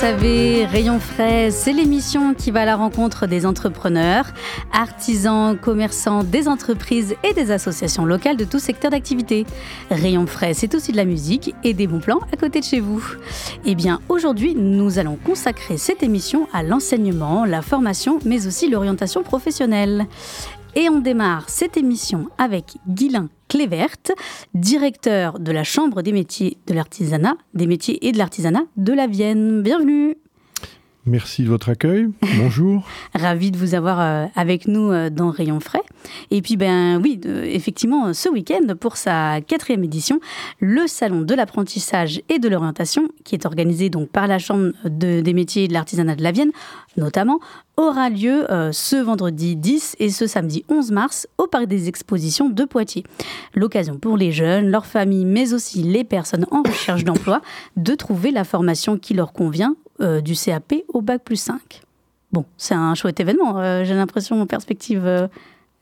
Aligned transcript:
Savez, 0.00 0.64
Rayon 0.64 0.98
Frais, 0.98 1.50
c'est 1.50 1.74
l'émission 1.74 2.32
qui 2.32 2.50
va 2.50 2.62
à 2.62 2.64
la 2.64 2.76
rencontre 2.76 3.26
des 3.26 3.44
entrepreneurs, 3.44 4.24
artisans, 4.72 5.58
commerçants, 5.58 6.24
des 6.24 6.48
entreprises 6.48 7.16
et 7.22 7.34
des 7.34 7.50
associations 7.50 8.06
locales 8.06 8.38
de 8.38 8.46
tout 8.46 8.58
secteur 8.58 8.90
d'activité. 8.90 9.44
Rayon 9.90 10.26
Frais, 10.26 10.54
c'est 10.54 10.74
aussi 10.74 10.92
de 10.92 10.96
la 10.96 11.04
musique 11.04 11.54
et 11.64 11.74
des 11.74 11.86
bons 11.86 12.00
plans 12.00 12.20
à 12.32 12.38
côté 12.38 12.60
de 12.60 12.64
chez 12.64 12.80
vous. 12.80 13.04
Eh 13.66 13.74
bien, 13.74 14.00
aujourd'hui, 14.08 14.54
nous 14.54 14.98
allons 14.98 15.16
consacrer 15.16 15.76
cette 15.76 16.02
émission 16.02 16.48
à 16.54 16.62
l'enseignement, 16.62 17.44
la 17.44 17.60
formation, 17.60 18.20
mais 18.24 18.46
aussi 18.46 18.70
l'orientation 18.70 19.22
professionnelle. 19.22 20.06
Et 20.76 20.88
on 20.88 21.00
démarre 21.00 21.48
cette 21.48 21.76
émission 21.76 22.28
avec 22.38 22.76
Guilain 22.86 23.28
Clévert, 23.48 23.96
directeur 24.54 25.40
de 25.40 25.50
la 25.50 25.64
Chambre 25.64 26.02
des 26.02 26.12
métiers 26.12 26.58
de 26.68 26.74
l'artisanat, 26.74 27.34
des 27.54 27.66
métiers 27.66 28.06
et 28.06 28.12
de 28.12 28.18
l'artisanat 28.18 28.62
de 28.76 28.92
la 28.92 29.08
Vienne. 29.08 29.62
Bienvenue. 29.62 30.16
Merci 31.06 31.44
de 31.44 31.48
votre 31.48 31.70
accueil. 31.70 32.08
Bonjour. 32.38 32.86
Ravi 33.14 33.50
de 33.50 33.56
vous 33.56 33.74
avoir 33.74 34.00
euh, 34.00 34.26
avec 34.36 34.68
nous 34.68 34.90
euh, 34.92 35.08
dans 35.08 35.30
Rayon 35.30 35.58
Frais. 35.58 35.82
Et 36.30 36.42
puis, 36.42 36.56
ben 36.56 37.00
oui, 37.02 37.18
effectivement, 37.44 38.12
ce 38.12 38.28
week-end, 38.28 38.74
pour 38.78 38.96
sa 38.98 39.40
quatrième 39.40 39.82
édition, 39.82 40.20
le 40.60 40.86
Salon 40.86 41.22
de 41.22 41.34
l'apprentissage 41.34 42.20
et 42.28 42.38
de 42.38 42.48
l'orientation, 42.48 43.08
qui 43.24 43.34
est 43.34 43.46
organisé 43.46 43.88
donc 43.88 44.10
par 44.10 44.26
la 44.26 44.38
Chambre 44.38 44.72
de- 44.84 45.20
des 45.22 45.32
métiers 45.32 45.64
et 45.64 45.68
de 45.68 45.72
l'artisanat 45.72 46.16
de 46.16 46.22
la 46.22 46.32
Vienne, 46.32 46.50
notamment, 46.98 47.40
aura 47.78 48.10
lieu 48.10 48.50
euh, 48.52 48.70
ce 48.72 48.96
vendredi 48.96 49.56
10 49.56 49.96
et 50.00 50.10
ce 50.10 50.26
samedi 50.26 50.64
11 50.68 50.90
mars 50.92 51.26
au 51.38 51.46
Parc 51.46 51.64
des 51.66 51.88
Expositions 51.88 52.50
de 52.50 52.64
Poitiers. 52.64 53.04
L'occasion 53.54 53.96
pour 53.98 54.18
les 54.18 54.32
jeunes, 54.32 54.68
leurs 54.70 54.86
familles, 54.86 55.24
mais 55.24 55.54
aussi 55.54 55.82
les 55.82 56.04
personnes 56.04 56.46
en 56.50 56.62
recherche 56.62 57.04
d'emploi 57.04 57.40
de 57.76 57.94
trouver 57.94 58.30
la 58.32 58.44
formation 58.44 58.98
qui 58.98 59.14
leur 59.14 59.32
convient 59.32 59.76
euh, 60.00 60.20
du 60.20 60.34
CAP 60.34 60.74
au 60.88 61.02
Bac 61.02 61.22
plus 61.24 61.36
5. 61.36 61.82
Bon, 62.32 62.44
c'est 62.56 62.74
un 62.74 62.94
chouette 62.94 63.20
événement, 63.20 63.58
euh, 63.58 63.84
j'ai 63.84 63.94
l'impression 63.94 64.40
en 64.40 64.46
perspective. 64.46 65.04
euh, 65.04 65.26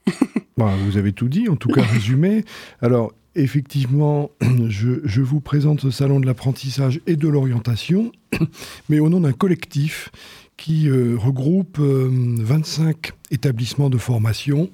Bon, 0.56 0.66
vous 0.86 0.96
avez 0.96 1.12
tout 1.12 1.28
dit, 1.28 1.48
en 1.48 1.56
tout 1.56 1.68
cas 1.68 1.82
résumé. 1.82 2.44
Alors, 2.80 3.12
effectivement, 3.34 4.30
je, 4.68 5.20
vous 5.20 5.40
présente 5.40 5.80
ce 5.80 5.90
salon 5.90 6.20
de 6.20 6.26
l'apprentissage 6.26 7.00
et 7.06 7.16
de 7.16 7.28
l'orientation, 7.28 8.10
mais 8.88 8.98
au 8.98 9.08
nom 9.08 9.20
d'un 9.20 9.32
collectif 9.32 10.10
qui 10.56 10.90
regroupe 10.90 11.78
euh, 11.78 12.08
25 12.10 13.12
établissements 13.30 13.90
de 13.90 13.98
formation 13.98 14.70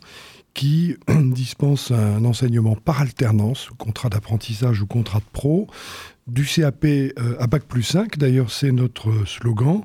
qui 0.54 0.96
dispensent 1.22 1.92
un 1.92 2.24
enseignement 2.24 2.76
par 2.76 3.00
alternance, 3.02 3.68
contrat 3.76 4.08
d'apprentissage 4.08 4.80
ou 4.80 4.86
contrat 4.86 5.18
de 5.18 5.24
pro, 5.32 5.66
du 6.26 6.44
CAP 6.44 6.84
euh, 6.84 7.10
à 7.38 7.46
Bac 7.46 7.64
plus 7.64 7.82
5, 7.82 8.18
d'ailleurs 8.18 8.50
c'est 8.50 8.72
notre 8.72 9.26
slogan, 9.26 9.82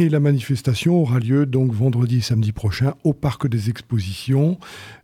et 0.00 0.08
la 0.08 0.20
manifestation 0.20 1.02
aura 1.02 1.18
lieu 1.18 1.44
donc 1.44 1.72
vendredi 1.72 2.18
et 2.18 2.20
samedi 2.22 2.52
prochain 2.52 2.94
au 3.04 3.12
Parc 3.12 3.46
des 3.46 3.68
Expositions, 3.68 4.58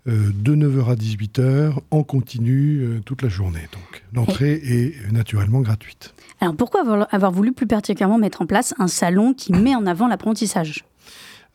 euh, 0.06 0.30
de 0.34 0.56
9h 0.56 0.90
à 0.90 0.94
18h, 0.94 1.74
en 1.90 2.02
continu 2.02 2.80
euh, 2.80 3.00
toute 3.04 3.20
la 3.20 3.28
journée. 3.28 3.68
Donc 3.72 4.02
l'entrée 4.14 4.54
est 4.54 4.94
euh, 4.94 5.10
naturellement 5.12 5.60
gratuite. 5.60 6.14
Alors 6.40 6.56
pourquoi 6.56 7.06
avoir 7.10 7.32
voulu 7.32 7.52
plus 7.52 7.66
particulièrement 7.66 8.16
mettre 8.16 8.40
en 8.40 8.46
place 8.46 8.74
un 8.78 8.88
salon 8.88 9.34
qui 9.34 9.52
met 9.52 9.74
en 9.74 9.84
avant 9.84 10.08
l'apprentissage? 10.08 10.84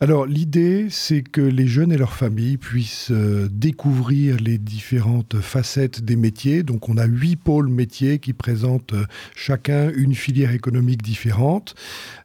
Alors 0.00 0.26
l'idée, 0.26 0.88
c'est 0.90 1.22
que 1.22 1.40
les 1.40 1.68
jeunes 1.68 1.92
et 1.92 1.96
leurs 1.96 2.14
familles 2.14 2.56
puissent 2.56 3.12
euh, 3.12 3.48
découvrir 3.48 4.38
les 4.38 4.58
différentes 4.58 5.40
facettes 5.40 6.04
des 6.04 6.16
métiers. 6.16 6.64
Donc 6.64 6.88
on 6.88 6.98
a 6.98 7.06
huit 7.06 7.36
pôles 7.36 7.68
métiers 7.68 8.18
qui 8.18 8.32
présentent 8.32 8.92
euh, 8.92 9.06
chacun 9.36 9.92
une 9.94 10.16
filière 10.16 10.50
économique 10.50 11.00
différente, 11.00 11.76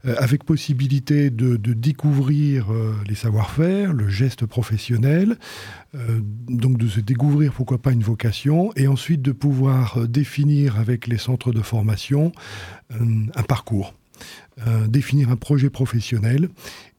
euh, 0.05 0.15
avec 0.17 0.45
possibilité 0.45 1.29
de, 1.29 1.57
de 1.57 1.73
découvrir 1.73 2.69
les 3.07 3.15
savoir-faire, 3.15 3.93
le 3.93 4.09
geste 4.09 4.45
professionnel, 4.45 5.37
donc 6.47 6.77
de 6.77 6.87
se 6.87 6.99
découvrir 6.99 7.53
pourquoi 7.53 7.77
pas 7.77 7.91
une 7.91 8.03
vocation, 8.03 8.71
et 8.75 8.87
ensuite 8.87 9.21
de 9.21 9.31
pouvoir 9.31 10.07
définir 10.07 10.79
avec 10.79 11.07
les 11.07 11.17
centres 11.17 11.51
de 11.51 11.61
formation 11.61 12.31
un 12.91 13.43
parcours, 13.43 13.93
définir 14.87 15.29
un 15.29 15.35
projet 15.35 15.69
professionnel 15.69 16.49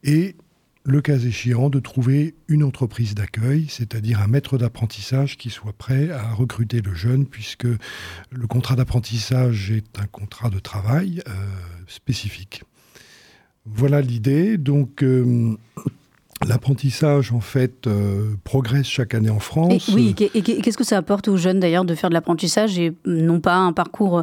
et 0.04 0.36
le 0.84 1.00
cas 1.00 1.18
échéant, 1.18 1.68
de 1.68 1.78
trouver 1.78 2.34
une 2.48 2.64
entreprise 2.64 3.14
d'accueil, 3.14 3.66
c'est-à-dire 3.68 4.20
un 4.20 4.26
maître 4.26 4.56
d'apprentissage 4.56 5.36
qui 5.36 5.50
soit 5.50 5.72
prêt 5.72 6.10
à 6.10 6.32
recruter 6.32 6.80
le 6.80 6.94
jeune, 6.94 7.26
puisque 7.26 7.66
le 8.30 8.46
contrat 8.46 8.76
d'apprentissage 8.76 9.70
est 9.70 9.98
un 9.98 10.06
contrat 10.06 10.48
de 10.48 10.58
travail 10.58 11.22
euh, 11.28 11.32
spécifique. 11.86 12.62
Voilà 13.66 14.00
l'idée. 14.00 14.56
Donc, 14.56 15.02
euh, 15.02 15.54
l'apprentissage, 16.46 17.30
en 17.32 17.40
fait, 17.40 17.86
euh, 17.86 18.34
progresse 18.44 18.86
chaque 18.86 19.12
année 19.12 19.28
en 19.28 19.36
Et, 19.36 19.40
France. 19.40 19.88
oui, 19.94 20.14
et, 20.18 20.42
qu'est-ce 20.42 20.78
que 20.78 20.84
ça 20.84 20.96
apporte 20.96 21.28
aux 21.28 21.36
jeunes 21.36 21.60
d'ailleurs 21.60 21.84
de 21.84 21.94
faire 21.94 22.08
de 22.08 22.14
l'apprentissage 22.14 22.78
et 22.78 22.94
non 23.04 23.40
pas 23.40 23.56
un 23.56 23.74
parcours 23.74 24.22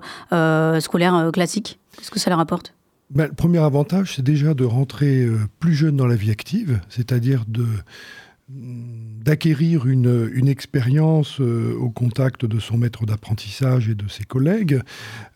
scolaire 0.80 1.30
classique? 1.32 1.80
Qu'est-ce 1.98 2.12
que 2.12 2.20
ça 2.20 2.32
leur 2.32 2.40
apporte? 2.40 2.74
Ben, 3.10 3.28
le 3.28 3.34
premier 3.34 3.60
avantage, 3.60 4.16
c'est 4.16 4.22
déjà 4.22 4.54
de 4.54 4.66
rentrer 4.66 5.24
euh, 5.24 5.40
plus 5.60 5.74
jeune 5.74 5.96
dans 5.96 6.08
la 6.08 6.16
vie 6.16 6.32
active, 6.32 6.82
c'est-à-dire 6.90 7.46
de 7.48 7.66
d'acquérir 8.50 9.88
une, 9.88 10.48
expérience 10.48 11.42
euh, 11.42 11.76
au 11.78 11.90
contact 11.90 12.46
de 12.46 12.62
son 12.62 12.78
maître 12.78 13.06
d'apprentissage 13.06 13.90
et 13.90 13.96
de 13.96 14.08
ses 14.08 14.24
collègues. 14.24 14.82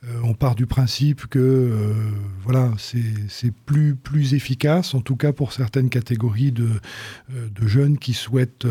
Euh, 0.05 0.21
on 0.23 0.33
part 0.33 0.55
du 0.55 0.65
principe 0.65 1.27
que 1.27 1.93
voilà, 2.41 2.71
c'est 2.77 3.51
plus, 3.65 4.33
efficace, 4.33 4.93
en 4.93 5.01
tout 5.01 5.17
cas 5.17 5.33
pour 5.33 5.51
certaines 5.51 5.89
catégories 5.89 6.53
de, 6.53 6.69
jeunes 7.67 7.97
qui 7.97 8.13
souhaitent 8.13 8.65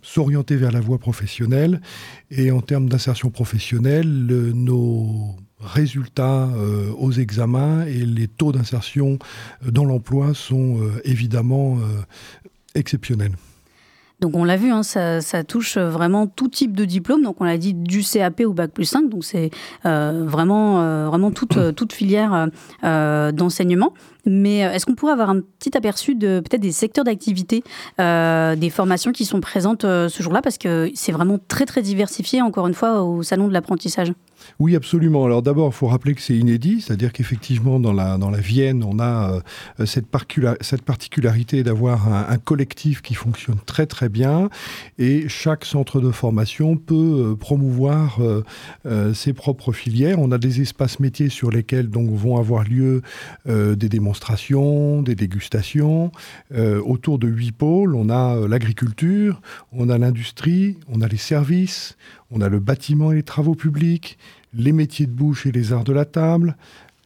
s'orienter 0.00 0.56
vers 0.56 0.72
la 0.72 0.80
voie 0.80 0.98
professionnelle. 0.98 1.82
Et 2.30 2.50
en 2.50 2.62
termes 2.62 2.88
d'insertion 2.88 3.28
professionnelle, 3.28 4.26
le- 4.26 4.52
nos 4.52 5.36
résultats 5.60 6.44
euh, 6.44 6.92
aux 6.98 7.12
examens 7.12 7.84
et 7.86 8.04
les 8.04 8.28
taux 8.28 8.52
d'insertion 8.52 9.18
dans 9.64 9.84
l'emploi 9.84 10.34
sont 10.34 10.80
euh, 10.80 11.00
évidemment 11.04 11.78
euh, 11.78 12.02
exceptionnels. 12.74 13.32
Donc 14.20 14.34
on 14.34 14.44
l'a 14.44 14.56
vu, 14.56 14.70
hein, 14.70 14.82
ça, 14.82 15.20
ça 15.20 15.44
touche 15.44 15.76
vraiment 15.76 16.26
tout 16.26 16.48
type 16.48 16.74
de 16.74 16.86
diplôme. 16.86 17.22
Donc 17.22 17.40
on 17.40 17.44
l'a 17.44 17.58
dit 17.58 17.74
du 17.74 18.02
CAP 18.02 18.40
au 18.46 18.54
bac 18.54 18.70
plus 18.70 18.86
5. 18.86 19.10
Donc 19.10 19.24
c'est 19.24 19.50
euh, 19.84 20.24
vraiment, 20.26 20.80
euh, 20.80 21.06
vraiment 21.06 21.30
toute, 21.30 21.58
toute 21.76 21.92
filière 21.92 22.48
euh, 22.82 23.32
d'enseignement. 23.32 23.92
Mais 24.24 24.58
est-ce 24.58 24.86
qu'on 24.86 24.94
pourrait 24.94 25.12
avoir 25.12 25.30
un 25.30 25.40
petit 25.40 25.76
aperçu 25.76 26.14
de 26.14 26.40
peut-être 26.40 26.62
des 26.62 26.72
secteurs 26.72 27.04
d'activité, 27.04 27.62
des 27.98 28.70
formations 28.70 29.12
qui 29.12 29.24
sont 29.24 29.40
présentes 29.40 29.82
ce 29.82 30.20
jour-là? 30.20 30.42
Parce 30.42 30.58
que 30.58 30.90
c'est 30.96 31.12
vraiment 31.12 31.38
très 31.46 31.64
très 31.64 31.80
diversifié, 31.80 32.42
encore 32.42 32.66
une 32.66 32.74
fois, 32.74 33.02
au 33.02 33.22
salon 33.22 33.46
de 33.46 33.52
l'apprentissage. 33.52 34.12
Oui, 34.58 34.76
absolument. 34.76 35.24
Alors 35.24 35.42
d'abord, 35.42 35.68
il 35.68 35.76
faut 35.76 35.86
rappeler 35.86 36.14
que 36.14 36.20
c'est 36.20 36.36
inédit, 36.36 36.80
c'est-à-dire 36.80 37.12
qu'effectivement, 37.12 37.80
dans 37.80 37.92
la, 37.92 38.18
dans 38.18 38.30
la 38.30 38.40
Vienne, 38.40 38.84
on 38.84 38.98
a 38.98 39.42
euh, 39.80 39.86
cette, 39.86 40.06
cette 40.60 40.82
particularité 40.82 41.62
d'avoir 41.62 42.08
un, 42.08 42.38
collectif 42.38 43.02
qui 43.02 43.14
fonctionne 43.14 43.58
très 43.64 43.86
très 43.86 44.08
bien. 44.08 44.48
Et 44.98 45.28
chaque 45.28 45.64
centre 45.64 46.00
de 46.00 46.10
formation 46.10 46.76
peut 46.76 47.36
promouvoir 47.38 48.20
ses 49.14 49.32
propres 49.32 49.72
filières. 49.72 50.18
On 50.18 50.30
a 50.32 50.38
des 50.38 50.60
espaces 50.60 51.00
métiers 51.00 51.28
sur 51.28 51.50
lesquels 51.50 51.88
vont 51.88 52.36
avoir 52.36 52.64
lieu 52.64 53.02
des 53.46 53.88
démonstrations, 53.88 55.02
des 55.02 55.14
dégustations. 55.14 56.12
autour 56.54 57.18
de 57.18 57.28
huit 57.28 57.52
pôles, 57.52 57.94
on 57.94 58.10
a 58.10 58.46
l'agriculture, 58.46 59.40
on 59.72 59.88
a 59.88 59.98
l'industrie, 59.98 60.76
on 60.88 61.00
a 61.00 61.08
les 61.08 61.16
services, 61.16 61.96
on 62.30 62.40
a 62.40 62.48
le 62.48 62.60
bâtiment 62.60 63.12
et 63.12 63.16
les 63.16 63.22
travaux 63.22 63.54
publics, 63.54 64.18
les 64.54 64.72
métiers 64.72 65.06
de 65.06 65.12
bouche 65.12 65.46
et 65.46 65.52
les 65.52 65.72
arts 65.72 65.84
de 65.84 65.92
la 65.92 66.04
table, 66.04 66.56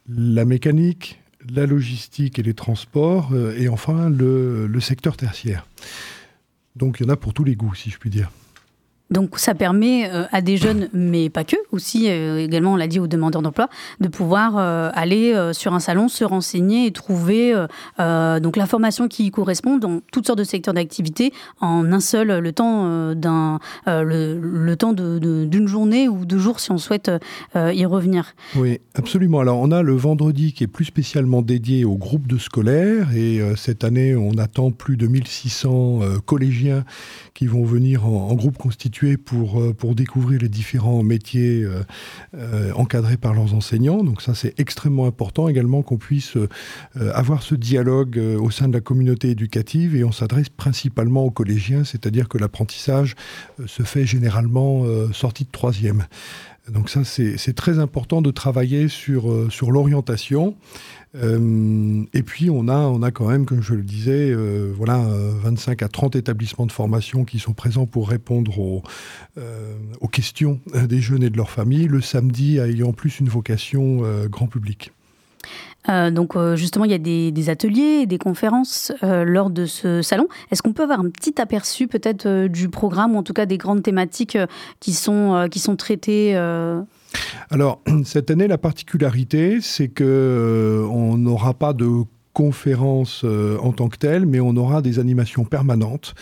la 0.09 0.45
mécanique, 0.45 1.21
la 1.53 1.67
logistique 1.67 2.39
et 2.39 2.43
les 2.43 2.55
transports, 2.55 3.31
euh, 3.33 3.57
et 3.57 3.69
enfin 3.69 4.09
le, 4.11 4.67
le 4.67 4.81
secteur 4.81 5.17
tertiaire. 5.17 5.67
Donc 6.77 7.01
il 7.01 7.07
y 7.07 7.07
en 7.07 7.13
a 7.13 7.17
pour 7.17 7.35
tous 7.35 7.45
les 7.45 7.57
goûts, 7.57 7.75
si 7.75 7.91
je 7.91 7.99
puis 7.99 8.11
dire. 8.11 8.31
Donc 9.11 9.39
ça 9.39 9.55
permet 9.55 10.09
euh, 10.09 10.25
à 10.31 10.41
des 10.41 10.57
jeunes, 10.57 10.89
mais 10.93 11.31
pas 11.31 11.43
que, 11.43 11.57
aussi 11.73 12.09
euh, 12.09 12.39
également, 12.39 12.75
on 12.75 12.77
l'a 12.77 12.87
dit 12.87 13.01
aux 13.01 13.09
demandeurs 13.09 13.43
d'emploi, 13.43 13.69
de 13.99 14.07
pouvoir 14.07 14.57
euh, 14.57 14.91
aller 14.95 15.35
sur 15.53 15.75
un 15.75 15.81
salon, 15.81 16.09
se 16.09 16.25
renseigner 16.25 16.87
et 16.87 16.93
trouver 16.93 17.55
donc 17.99 18.57
la 18.57 18.67
formation 18.67 19.09
qui 19.09 19.31
correspond 19.31 19.79
dans 19.79 20.01
toutes 20.13 20.27
sortes 20.27 20.39
de 20.39 20.45
secteurs 20.45 20.75
d'activité 20.75 21.33
en 21.61 21.93
un 21.93 22.01
seul 22.01 22.39
le 22.39 22.53
temps 22.53 23.15
d'un 23.15 23.59
le, 23.87 24.75
temps 24.75 24.93
d'une 24.93 25.69
journée 25.69 26.09
ou 26.09 26.25
deux 26.25 26.39
jours 26.39 26.61
si 26.61 26.71
on 26.71 26.79
souhaite 26.79 27.11
y 27.55 27.85
revenir. 27.85 28.35
Oui, 28.57 28.81
absolument. 28.95 29.41
Alors 29.41 29.59
on 29.59 29.71
a 29.71 29.83
le 29.83 29.95
vendredi 29.95 30.53
qui 30.53 30.65
est 30.65 30.69
plus 30.69 30.85
spécialement 30.85 31.43
dédié 31.43 31.85
aux 31.85 31.97
groupes 31.97 32.27
de 32.27 32.39
scolaires 32.39 33.09
et 33.15 33.41
cette 33.57 33.85
année 33.85 34.15
on 34.15 34.37
attend 34.39 34.71
plus 34.71 34.97
de 34.97 35.07
1600 35.07 36.01
collégiens 36.27 36.85
qui 37.35 37.47
vont 37.47 37.65
venir 37.65 38.07
en, 38.07 38.31
en 38.31 38.35
groupe 38.35 38.59
constitué 38.59 39.00
pour, 39.17 39.61
euh, 39.61 39.73
pour 39.73 39.95
découvrir 39.95 40.41
les 40.41 40.49
différents 40.49 41.03
métiers 41.03 41.63
euh, 41.63 41.83
euh, 42.35 42.73
encadrés 42.75 43.17
par 43.17 43.35
leurs 43.35 43.55
enseignants. 43.55 44.03
Donc 44.03 44.23
ça, 44.23 44.35
c'est 44.35 44.59
extrêmement 44.59 45.07
important 45.07 45.49
également 45.49 45.83
qu'on 45.83 45.97
puisse 45.97 46.37
avoir 46.95 47.43
ce 47.43 47.55
dialogue 47.55 48.19
au 48.19 48.51
sein 48.51 48.69
de 48.69 48.73
la 48.73 48.81
communauté 48.81 49.31
éducative 49.31 49.97
et 49.97 50.05
on 50.05 50.13
s'adresse 50.13 50.49
principalement 50.49 51.25
aux 51.25 51.31
collégiens, 51.31 51.85
c'est-à-dire 51.85 52.29
que 52.29 52.39
l'apprentissage 52.39 53.15
se 53.67 53.83
fait 53.83 54.07
généralement 54.07 54.85
sortie 55.13 55.45
de 55.45 55.51
troisième. 55.51 56.05
Donc 56.69 56.91
ça, 56.91 57.05
c'est 57.05 57.55
très 57.55 57.79
important 57.79 58.23
de 58.23 58.31
travailler 58.31 58.89
sur, 58.89 59.51
sur 59.51 59.73
l'orientation. 59.73 60.57
Euh, 61.17 62.05
et 62.13 62.23
puis, 62.23 62.51
on 62.51 62.69
a, 62.69 62.79
on 62.79 63.03
a 63.03 63.11
quand 63.11 63.29
même, 63.29 63.47
comme 63.47 63.63
je 63.63 63.75
le 63.75 63.83
disais, 63.83 64.31
euh, 64.31 64.73
voilà, 64.75 64.99
25 64.99 65.83
à 65.83 65.89
30 65.89 66.17
établissements 66.17 66.67
de 66.67 66.73
formation 66.73 67.25
qui 67.25 67.39
sont 67.39 67.53
présents 67.53 67.87
pour 67.87 68.09
répondre 68.09 68.59
aux, 68.59 68.83
euh, 69.39 69.75
aux 70.01 70.09
questions 70.09 70.61
des 70.75 71.01
jeunes 71.01 71.23
et 71.23 71.31
de 71.31 71.37
leurs 71.37 71.51
familles, 71.51 71.87
le 71.87 72.01
samedi 72.01 72.59
ayant 72.59 72.93
plus 72.93 73.21
une 73.21 73.29
vocation 73.29 74.03
grand 74.29 74.47
public. 74.47 74.93
Donc 75.89 76.37
justement, 76.55 76.85
il 76.85 76.91
y 76.91 76.95
a 76.95 76.99
des, 76.99 77.51
ateliers, 77.51 78.07
des 78.07 78.19
conférences 78.19 78.93
lors 79.03 79.51
de 79.51 79.67
ce 79.67 80.03
salon. 80.03 80.29
Est-ce 80.51 80.63
qu'on 80.63 80.73
peut 80.73 80.83
avoir 80.83 81.01
un 81.01 81.11
petit 81.11 81.41
aperçu 81.41 81.89
peut-être 81.89 82.47
du 82.47 82.69
programme 82.69 83.15
ou 83.15 83.19
en 83.19 83.23
tout 83.23 83.33
cas 83.33 83.47
des 83.47 83.59
grandes 83.59 83.83
thématiques 83.83 84.39
qui 84.79 84.93
sont, 84.93 85.49
qui 85.51 85.59
sont 85.59 85.77
traitées 85.77 86.37
alors, 87.51 87.83
cette 88.05 88.31
année, 88.31 88.49
la 88.49 88.59
particularité, 88.59 89.59
c'est 89.61 89.89
que 89.89 90.05
euh, 90.05 90.87
on 90.89 91.17
n'aura 91.17 91.55
pas 91.55 91.73
de 91.73 91.89
conférence 92.33 93.23
euh, 93.25 93.59
en 93.59 93.73
tant 93.73 93.89
que 93.89 93.97
telle, 93.97 94.25
mais 94.25 94.41
on 94.41 94.57
aura 94.57 94.83
des 94.83 94.99
animations 94.99 95.45
permanentes 95.45 96.15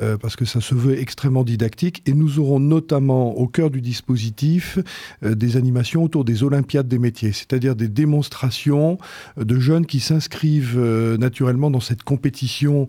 euh, 0.00 0.16
parce 0.16 0.36
que 0.36 0.46
ça 0.46 0.62
se 0.62 0.74
veut 0.74 0.98
extrêmement 0.98 1.44
didactique. 1.44 2.02
Et 2.06 2.14
nous 2.14 2.38
aurons 2.38 2.58
notamment 2.58 3.36
au 3.36 3.46
cœur 3.46 3.68
du 3.68 3.82
dispositif 3.82 4.78
euh, 5.22 5.34
des 5.34 5.58
animations 5.58 6.02
autour 6.02 6.24
des 6.24 6.42
Olympiades 6.42 6.88
des 6.88 6.98
métiers, 6.98 7.32
c'est-à-dire 7.32 7.76
des 7.76 7.88
démonstrations 7.88 8.96
euh, 9.36 9.44
de 9.44 9.58
jeunes 9.58 9.84
qui 9.84 10.00
s'inscrivent 10.00 10.80
naturellement 11.18 11.70
dans 11.70 11.80
cette 11.80 12.04
compétition 12.04 12.88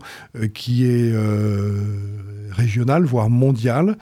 qui 0.53 0.85
est 0.85 1.13
régionale, 2.51 3.03
voire 3.03 3.29
mondiale, 3.29 3.97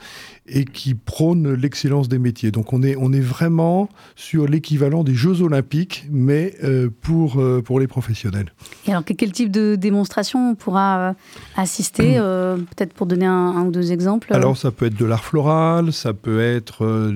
et 0.46 0.64
qui 0.64 0.94
prône 0.94 1.52
l'excellence 1.52 2.08
des 2.08 2.18
métiers. 2.18 2.50
Donc 2.50 2.72
on 2.72 2.82
est, 2.82 2.96
on 2.96 3.12
est 3.12 3.20
vraiment 3.20 3.88
sur 4.16 4.46
l'équivalent 4.46 5.04
des 5.04 5.14
Jeux 5.14 5.40
olympiques, 5.40 6.06
mais 6.10 6.54
pour, 7.00 7.40
pour 7.64 7.78
les 7.78 7.86
professionnels. 7.86 8.52
Et 8.86 8.90
alors 8.90 9.04
quel 9.04 9.30
type 9.30 9.50
de 9.52 9.76
démonstration 9.76 10.50
on 10.50 10.54
pourra 10.54 11.14
assister 11.56 12.18
Peut-être 12.76 12.94
pour 12.94 13.06
donner 13.06 13.26
un, 13.26 13.66
ou 13.66 13.70
deux 13.70 13.92
exemples 13.92 14.32
Alors, 14.32 14.56
ça 14.56 14.70
peut 14.70 14.86
être 14.86 14.98
de 14.98 15.04
l'art 15.04 15.24
floral, 15.24 15.92
ça 15.92 16.12
peut 16.12 16.40
être 16.40 16.84
euh, 16.84 17.12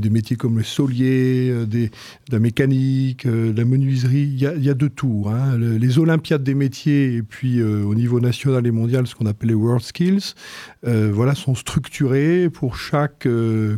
des 0.00 0.10
métiers 0.10 0.36
comme 0.36 0.58
le 0.58 0.64
soulier, 0.64 1.50
euh, 1.50 1.88
la 2.30 2.38
mécanique, 2.38 3.26
euh, 3.26 3.52
la 3.54 3.64
menuiserie, 3.64 4.22
il 4.22 4.38
y, 4.38 4.46
a, 4.46 4.74
de 4.74 4.88
tout. 4.88 5.26
Hein. 5.28 5.58
les 5.58 5.98
Olympiades 5.98 6.42
des 6.42 6.54
métiers, 6.54 7.14
et 7.14 7.22
puis 7.22 7.62
au 7.62 7.94
niveau 7.94 8.20
national 8.20 8.66
et 8.66 8.70
mondial, 8.70 9.06
ce 9.06 9.14
qu'on 9.14 9.26
appelle 9.26 9.48
les 9.48 9.54
World 9.54 9.82
Skills, 9.82 10.34
voilà, 10.82 11.34
sont 11.34 11.54
structurés 11.54 12.50
pour 12.50 12.76
chaque 12.76 13.26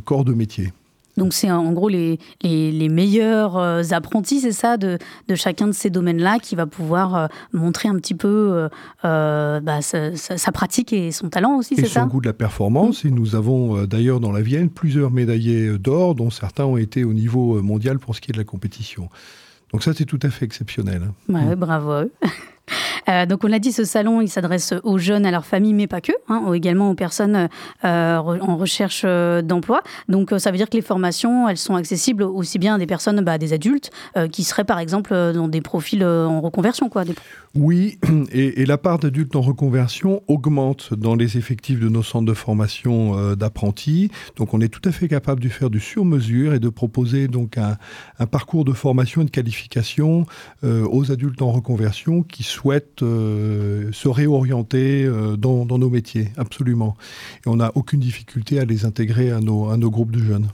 corps 0.05 0.25
de 0.25 0.33
métier. 0.33 0.73
Donc 1.19 1.35
c'est 1.35 1.51
en 1.51 1.73
gros 1.73 1.89
les, 1.89 2.19
les, 2.43 2.89
meilleurs 2.89 3.59
euh, 3.59 3.83
apprentis, 3.91 4.41
c'est 4.41 4.53
ça, 4.53 4.77
de, 4.77 4.99
de, 5.27 5.35
chacun 5.35 5.67
de 5.67 5.73
ces 5.73 5.91
domaines-là 5.91 6.39
qui 6.39 6.55
va 6.55 6.67
pouvoir 6.67 7.15
euh, 7.15 7.27
montrer 7.53 7.89
un 7.89 7.97
petit 7.97 8.15
peu 8.15 8.69
euh, 9.05 9.61
bah, 9.61 9.83
sa, 9.83 10.53
pratique 10.53 10.93
et 10.93 11.11
son 11.11 11.29
talent 11.29 11.57
aussi, 11.57 11.75
c'est 11.75 11.87
ça 11.87 12.01
Et 12.01 12.03
son 12.05 12.09
goût 12.09 12.21
de 12.21 12.29
la 12.29 12.33
performance. 12.33 13.05
Et 13.05 13.11
nous 13.11 13.35
avons 13.35 13.85
d'ailleurs 13.85 14.21
dans 14.21 14.33
la 14.33 14.41
Vienne 14.41 14.71
plusieurs 14.71 15.11
médaillés 15.11 15.77
d'or, 15.79 16.15
dont 16.15 16.31
certains 16.31 16.65
ont 16.65 16.77
été 16.77 17.05
au 17.05 17.13
niveau 17.13 17.61
mondial 17.63 17.99
pour 17.99 18.15
ce 18.15 18.21
qui 18.21 18.31
est 18.31 18.35
de 18.35 18.39
la 18.39 18.45
compétition. 18.45 19.09
Donc 19.73 19.83
ça, 19.83 19.93
c'est 19.93 20.07
tout 20.07 20.21
à 20.23 20.31
fait 20.31 20.45
exceptionnel. 20.45 21.11
Ouais, 21.29 21.57
bravo 21.57 22.09
euh, 23.09 23.27
donc 23.27 23.45
on 23.45 23.47
l'a 23.47 23.59
dit, 23.59 23.73
ce 23.73 23.85
salon, 23.85 24.21
il 24.21 24.29
s'adresse 24.29 24.75
aux 24.83 24.99
jeunes, 24.99 25.27
à 25.27 25.31
leurs 25.31 25.47
familles, 25.47 25.75
mais 25.75 25.87
pas 25.87 26.01
que, 26.01 26.13
hein, 26.29 26.53
également 26.53 26.91
aux 26.91 26.95
personnes 26.95 27.49
euh, 27.85 28.17
en 28.17 28.57
recherche 28.57 29.03
euh, 29.05 29.43
d'emploi. 29.43 29.83
Donc 30.09 30.33
ça 30.39 30.51
veut 30.51 30.57
dire 30.57 30.69
que 30.69 30.77
les 30.77 30.83
formations, 30.83 31.49
elles 31.49 31.59
sont 31.59 31.75
accessibles 31.75 32.23
aussi 32.23 32.59
bien 32.59 32.75
à 32.75 32.79
des 32.79 32.87
personnes, 32.87 33.21
bah, 33.23 33.39
des 33.39 33.53
adultes, 33.53 33.91
qui 34.33 34.45
seraient 34.45 34.65
par 34.65 34.79
exemple 34.79 35.15
dans 35.33 35.49
des 35.49 35.61
profils 35.61 36.05
en 36.05 36.41
reconversion. 36.41 36.89
Quoi, 36.89 37.05
Oui, 37.55 37.99
et, 38.33 38.67
la 38.67 38.79
part 38.79 38.99
d'adultes 38.99 39.37
en 39.37 39.41
reconversion 39.41 40.23
augmente 40.29 40.93
dans 40.95 41.15
les 41.15 41.39
effectifs 41.39 41.81
de 41.81 41.89
nos 41.89 42.03
centres 42.03 42.27
de 42.27 42.35
formation 42.35 43.35
d'apprentis. 43.35 44.11
Donc 44.37 44.55
on 44.55 44.61
est 44.61 44.69
tout 44.69 44.87
à 44.87 44.93
fait 44.93 45.09
capable 45.09 45.41
de 45.41 45.49
faire 45.49 45.71
du 45.71 45.81
sur-mesure 45.81 46.55
et 46.55 46.59
de 46.59 46.69
proposer 46.69 47.29
donc 47.29 47.57
un, 47.57 47.77
un, 48.19 48.27
parcours 48.27 48.65
de 48.65 48.73
formation 48.73 49.23
et 49.23 49.25
de 49.25 49.31
qualification 49.31 50.27
aux 50.63 51.13
adultes 51.13 51.43
en 51.43 51.51
reconversion 51.51 52.23
qui 52.23 52.43
souhaitent 52.59 53.03
euh, 53.03 53.91
se 53.93 54.09
réorienter 54.09 55.05
euh, 55.05 55.37
dans, 55.37 55.65
nos 55.65 55.91
métiers, 55.91 56.33
absolument. 56.37 56.97
Et 57.47 57.49
on 57.49 57.57
n'a 57.57 57.71
aucune 57.77 58.01
difficulté 58.01 58.59
à 58.59 58.65
les 58.65 58.85
intégrer 58.85 59.31
à 59.31 59.41
nos, 59.41 59.69
à 59.69 59.77
nos 59.77 59.91
groupes 59.91 60.11
de 60.11 60.19
jeunes. 60.19 60.49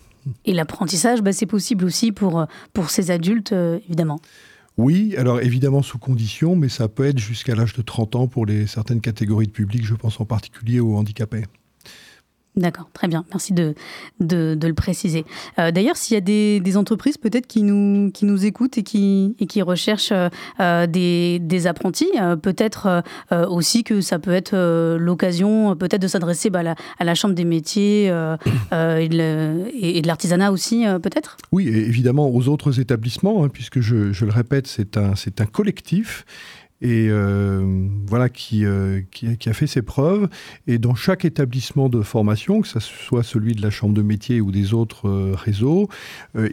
Et 0.45 0.53
l'apprentissage, 0.53 1.23
bah, 1.23 1.33
c'est 1.33 1.47
possible 1.47 1.85
aussi 1.85 2.12
pour, 2.12 2.46
pour 2.75 2.91
ces 2.91 3.11
adultes, 3.11 3.53
euh, 3.53 3.79
évidemment. 3.87 4.20
Oui, 4.77 5.15
alors 5.17 5.41
évidemment 5.41 5.82
sous 5.82 5.99
condition, 5.99 6.56
mais 6.56 6.69
ça 6.69 6.89
peut 6.89 7.05
être 7.06 7.19
jusqu'à 7.19 7.55
l'âge 7.55 7.75
de 7.75 7.82
30 7.82 8.17
ans 8.17 8.27
pour 8.27 8.44
les, 8.44 8.67
certaines 8.67 9.01
catégories 9.01 9.46
de 9.46 9.53
public, 9.53 9.84
je 9.87 9.94
pense 9.94 10.20
en 10.20 10.25
particulier 10.25 10.81
aux 10.81 10.96
handicapés. 10.96 11.44
D'accord, 12.56 12.89
très 12.93 13.08
bien. 13.08 13.25
Merci 13.31 13.53
de, 13.53 13.75
de, 14.20 14.56
le 14.63 14.75
préciser. 14.75 15.25
Euh, 15.58 15.73
d'ailleurs, 15.73 15.96
s'il 15.96 16.15
y 16.15 16.19
a 16.19 16.20
des, 16.20 16.77
entreprises 16.77 17.19
peut-être 17.19 17.49
qui 17.49 17.63
nous, 17.63 18.13
qui 18.13 18.25
nous 18.25 18.44
écoutent 18.44 18.79
et 18.79 18.84
qui, 18.84 19.34
et 19.41 19.46
qui 19.46 19.61
recherchent 19.61 20.13
euh, 20.61 20.87
des, 20.87 21.41
des, 21.41 21.67
apprentis, 21.67 22.11
euh, 22.20 22.37
peut-être 22.37 23.03
aussi 23.49 23.82
que 23.82 24.01
ça 24.01 24.19
peut 24.19 24.32
être 24.32 24.56
l'occasion 24.99 25.75
peut-être 25.77 26.03
de 26.03 26.08
s'adresser 26.08 26.51
bah, 26.51 26.63
à, 26.99 27.05
la, 27.05 27.15
Chambre 27.15 27.34
des 27.34 27.44
métiers 27.44 28.06
et 28.73 29.08
de 29.08 30.06
l'artisanat 30.06 30.53
aussi, 30.53 30.84
peut-être? 31.03 31.37
Oui, 31.53 31.69
évidemment 31.69 32.29
aux 32.29 32.49
autres 32.49 32.81
établissements, 32.81 33.44
hein, 33.44 33.49
puisque 33.49 33.81
je, 33.81 34.13
je, 34.13 34.25
le 34.25 34.32
répète, 34.32 34.67
c'est 34.67 34.96
un, 34.96 35.13
un 35.13 35.46
collectif 35.46 36.25
et 36.81 37.08
euh, 37.08 37.88
voilà 38.06 38.26
euh, 38.26 39.00
qui, 39.10 39.36
qui, 39.38 39.48
a 39.48 39.52
fait 39.52 39.66
ses 39.66 39.82
preuves. 39.82 40.28
Et 40.66 40.78
dans 40.78 40.94
chaque 40.94 41.24
établissement 41.24 41.88
de 41.88 42.02
formation, 42.02 42.60
que 42.60 42.69
ce 42.69 42.81
soit 42.81 43.22
celui 43.22 43.54
de 43.54 43.62
la 43.62 43.70
chambre 43.70 43.94
de 43.94 44.02
métier 44.02 44.40
ou 44.40 44.50
des 44.50 44.74
autres 44.74 45.08
euh, 45.08 45.34
réseaux, 45.34 45.88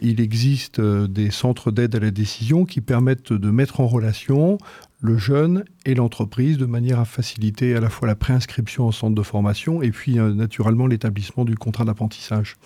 il 0.00 0.20
existe 0.20 0.80
des 0.80 1.30
centres 1.30 1.70
d'aide 1.70 1.94
à 1.94 2.00
la 2.00 2.10
décision 2.10 2.64
qui 2.64 2.80
permettent 2.80 3.32
de 3.32 3.50
mettre 3.50 3.80
en 3.80 3.86
relation 3.86 4.58
le 5.00 5.18
jeune 5.18 5.64
et 5.84 5.94
l'entreprise 5.94 6.58
de 6.58 6.66
manière 6.66 7.00
à 7.00 7.04
faciliter 7.04 7.74
à 7.74 7.80
la 7.80 7.90
fois 7.90 8.06
la 8.06 8.14
préinscription 8.14 8.86
au 8.86 8.92
centre 8.92 9.14
de 9.14 9.22
formation 9.22 9.82
et 9.82 9.90
puis 9.90 10.14
naturellement 10.14 10.86
l'établissement 10.86 11.44
du 11.44 11.56
contrat 11.56 11.84
d'apprentissage. 11.84 12.56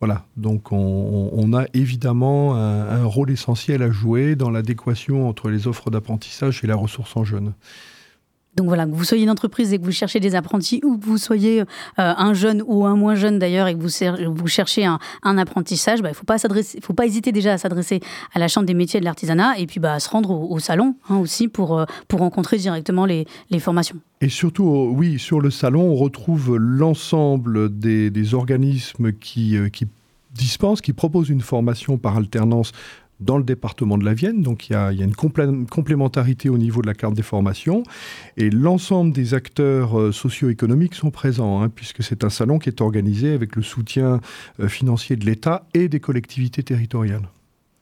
Voilà, 0.00 0.26
donc 0.36 0.72
on, 0.72 1.52
a 1.54 1.64
évidemment 1.72 2.56
un, 2.56 3.04
rôle 3.04 3.30
essentiel 3.30 3.82
à 3.82 3.90
jouer 3.90 4.36
dans 4.36 4.50
l'adéquation 4.50 5.28
entre 5.28 5.48
les 5.48 5.66
offres 5.66 5.90
d'apprentissage 5.90 6.62
et 6.62 6.66
la 6.66 6.76
ressource 6.76 7.16
en 7.16 7.24
jeunes. 7.24 7.54
Donc 8.56 8.68
voilà, 8.68 8.86
que 8.86 8.92
vous 8.92 9.04
soyez 9.04 9.24
une 9.24 9.30
entreprise 9.30 9.72
et 9.72 9.78
que 9.78 9.84
vous 9.84 9.92
cherchez 9.92 10.20
des 10.20 10.34
apprentis 10.34 10.80
ou 10.84 10.96
que 10.96 11.04
vous 11.04 11.18
soyez 11.18 11.60
euh, 11.60 11.64
un 11.96 12.34
jeune 12.34 12.62
ou 12.66 12.86
un 12.86 12.94
moins 12.94 13.14
jeune 13.14 13.38
d'ailleurs 13.38 13.66
et 13.66 13.74
que 13.74 13.80
vous, 13.80 14.46
cherchez 14.46 14.84
un, 14.84 14.98
apprentissage, 15.38 16.02
bah, 16.02 16.08
il 16.08 16.12
ne 16.12 16.16
faut 16.16 16.24
pas 16.24 16.38
s'adresser, 16.38 16.80
faut 16.80 16.92
pas 16.92 17.06
hésiter 17.06 17.32
déjà 17.32 17.54
à 17.54 17.58
s'adresser 17.58 18.00
à 18.32 18.38
la 18.38 18.48
Chambre 18.48 18.66
des 18.66 18.74
métiers 18.74 19.00
de 19.00 19.04
l'artisanat 19.04 19.58
et 19.58 19.66
puis 19.66 19.80
bah, 19.80 19.94
à 19.94 20.00
se 20.00 20.08
rendre 20.08 20.30
au, 20.30 20.58
salon 20.60 20.94
hein, 21.08 21.16
aussi 21.16 21.48
pour, 21.48 21.78
euh, 21.78 21.84
pour 22.08 22.20
rencontrer 22.20 22.56
directement 22.58 23.06
les, 23.06 23.26
formations. 23.58 23.96
Et 24.20 24.28
surtout, 24.28 24.92
oui, 24.94 25.18
sur 25.18 25.40
le 25.40 25.50
salon, 25.50 25.82
on 25.82 25.94
retrouve 25.94 26.56
l'ensemble 26.56 27.76
des, 27.78 28.34
organismes 28.34 29.06
euh, 29.06 29.12
qui 29.12 29.86
dispensent, 30.34 30.80
qui 30.80 30.92
proposent 30.92 31.30
une 31.30 31.40
formation 31.40 31.98
par 31.98 32.16
alternance 32.16 32.72
dans 33.24 33.38
le 33.38 33.44
département 33.44 33.98
de 33.98 34.04
la 34.04 34.14
Vienne. 34.14 34.42
Donc 34.42 34.68
il 34.68 34.72
y 34.72 34.76
a, 34.76 34.92
une 34.92 35.14
complémentarité 35.14 36.48
au 36.48 36.58
niveau 36.58 36.82
de 36.82 36.86
la 36.86 36.94
carte 36.94 37.14
des 37.14 37.22
formations. 37.22 37.82
Et 38.36 38.50
l'ensemble 38.50 39.12
des 39.12 39.34
acteurs 39.34 39.98
euh, 39.98 40.12
socio-économiques 40.12 40.94
sont 40.94 41.10
présents, 41.10 41.62
hein, 41.62 41.68
puisque 41.68 42.02
c'est 42.02 42.24
un 42.24 42.30
salon 42.30 42.58
qui 42.58 42.68
est 42.68 42.80
organisé 42.80 43.32
avec 43.32 43.56
le 43.56 43.62
soutien 43.62 44.20
euh, 44.60 44.68
financier 44.68 45.16
de 45.16 45.24
l'État 45.24 45.66
et 45.74 45.88
des 45.88 46.00
collectivités 46.00 46.62
territoriales. 46.62 47.28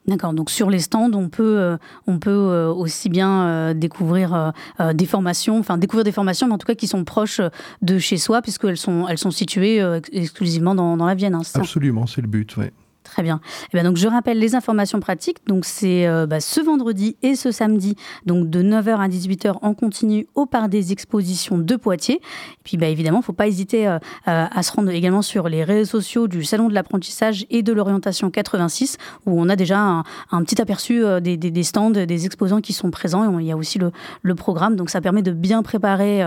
D'accord, 0.08 0.32
donc 0.32 0.50
sur 0.50 0.68
les 0.68 0.80
stands, 0.80 1.12
on 1.14 1.28
peut, 1.28 1.58
euh, 1.58 1.76
on 2.08 2.18
peut 2.18 2.66
aussi 2.66 3.08
bien 3.08 3.72
découvrir 3.72 4.52
des 4.94 5.06
formations, 5.06 5.60
enfin 5.60 5.78
découvrir 5.78 6.02
des 6.02 6.10
formations, 6.10 6.48
mais 6.48 6.54
en 6.54 6.58
tout 6.58 6.66
cas 6.66 6.74
qui 6.74 6.88
sont 6.88 7.04
proches 7.04 7.40
de 7.82 7.98
chez 8.00 8.16
soi, 8.16 8.42
puisqu'elles 8.42 8.76
sont, 8.76 9.06
elles 9.08 9.18
sont 9.18 9.30
situées 9.30 9.80
exclusivement 10.10 10.74
dans, 10.74 11.06
la 11.06 11.14
Vienne. 11.14 11.36
Hein, 11.36 11.42
Absolument, 11.54 12.08
c'est 12.08 12.20
le 12.20 12.26
but, 12.26 12.56
oui. 12.56 12.66
Très 13.12 13.22
bien. 13.22 13.40
Et 13.44 13.66
eh 13.74 13.76
bien 13.76 13.84
donc 13.84 13.98
je 13.98 14.08
rappelle 14.08 14.38
les 14.38 14.54
informations 14.54 14.98
pratiques. 14.98 15.46
Donc 15.46 15.66
c'est 15.66 16.06
euh, 16.06 16.26
bah, 16.26 16.40
ce 16.40 16.62
vendredi 16.62 17.16
et 17.22 17.36
ce 17.36 17.50
samedi, 17.50 17.94
donc 18.24 18.48
de 18.48 18.62
9h 18.62 18.96
à 18.96 19.06
18h 19.06 19.56
en 19.60 19.74
continu 19.74 20.26
au 20.34 20.46
Parc 20.46 20.70
des 20.70 20.92
Expositions 20.92 21.58
de 21.58 21.76
Poitiers. 21.76 22.16
Et 22.22 22.62
puis 22.64 22.78
bah, 22.78 22.86
évidemment, 22.86 23.18
il 23.18 23.20
ne 23.20 23.24
faut 23.26 23.34
pas 23.34 23.48
hésiter 23.48 23.86
euh, 23.86 23.98
euh, 24.28 24.46
à 24.50 24.62
se 24.62 24.72
rendre 24.72 24.90
également 24.92 25.20
sur 25.20 25.50
les 25.50 25.62
réseaux 25.62 26.00
sociaux 26.00 26.26
du 26.26 26.42
Salon 26.42 26.70
de 26.70 26.74
l'apprentissage 26.74 27.44
et 27.50 27.62
de 27.62 27.74
l'orientation 27.74 28.30
86, 28.30 28.96
où 29.26 29.38
on 29.38 29.50
a 29.50 29.56
déjà 29.56 29.78
un, 29.78 30.44
petit 30.44 30.62
aperçu 30.62 31.02
des, 31.20 31.62
stands, 31.62 31.90
des 31.90 32.24
exposants 32.24 32.62
qui 32.62 32.72
sont 32.72 32.90
présents. 32.90 33.38
il 33.38 33.44
y 33.44 33.52
a 33.52 33.58
aussi 33.58 33.78
le, 33.78 34.34
programme, 34.34 34.76
donc 34.76 34.88
ça 34.88 35.02
permet 35.02 35.20
de 35.20 35.32
bien 35.32 35.62
préparer 35.62 36.24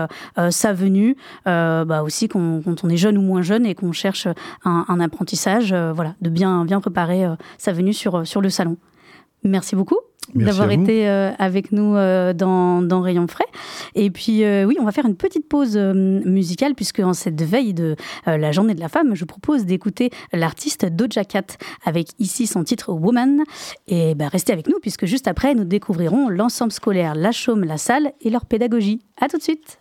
sa 0.50 0.72
venue, 0.72 1.16
bah, 1.44 2.02
aussi 2.04 2.28
quand, 2.28 2.62
on 2.84 2.88
est 2.88 2.96
jeune 2.96 3.18
ou 3.18 3.22
moins 3.22 3.42
jeune 3.42 3.66
et 3.66 3.74
qu'on 3.74 3.92
cherche 3.92 4.28
un, 4.64 4.84
un 4.86 5.00
apprentissage, 5.00 5.74
voilà, 5.74 6.14
de 6.20 6.30
bien 6.30 6.64
bien 6.64 6.75
préparer 6.80 7.24
euh, 7.24 7.36
sa 7.58 7.72
venue 7.72 7.92
sur, 7.92 8.16
euh, 8.16 8.24
sur 8.24 8.40
le 8.40 8.50
salon. 8.50 8.76
Merci 9.42 9.76
beaucoup 9.76 9.98
d'avoir 10.34 10.72
été 10.72 11.08
euh, 11.08 11.30
avec 11.38 11.70
nous 11.70 11.94
dans, 11.94 12.82
dans, 12.82 13.00
Rayon 13.00 13.28
Frais. 13.28 13.46
Et 13.94 14.10
puis, 14.10 14.42
oui, 14.64 14.76
on 14.80 14.84
va 14.84 14.90
faire 14.90 15.06
une 15.06 15.14
petite 15.14 15.48
pause 15.48 15.76
musicale, 15.76 16.74
puisque 16.74 16.98
en 16.98 17.12
cette 17.12 17.40
veille 17.40 17.74
de 17.74 17.94
la 18.26 18.50
journée 18.50 18.74
de 18.74 18.80
la 18.80 18.88
femme, 18.88 19.14
je 19.14 19.24
propose 19.24 19.66
d'écouter 19.66 20.10
l'artiste 20.32 20.84
Doja 20.84 21.24
Cat 21.24 21.46
avec 21.84 22.08
ici 22.18 22.48
son 22.48 22.64
titre 22.64 22.92
Woman. 22.92 23.44
Et 23.86 24.16
bah, 24.16 24.26
restez 24.26 24.52
avec 24.52 24.66
nous, 24.66 24.80
puisque 24.82 25.06
juste 25.06 25.28
après, 25.28 25.54
nous 25.54 25.64
découvrirons 25.64 26.28
l'ensemble 26.28 26.72
scolaire 26.72 27.14
La 27.14 27.30
Chaume, 27.30 27.62
La 27.62 27.76
Salle 27.76 28.10
et 28.20 28.30
leur 28.30 28.46
pédagogie. 28.46 29.02
À 29.20 29.28
tout 29.28 29.38
de 29.38 29.42
suite! 29.44 29.78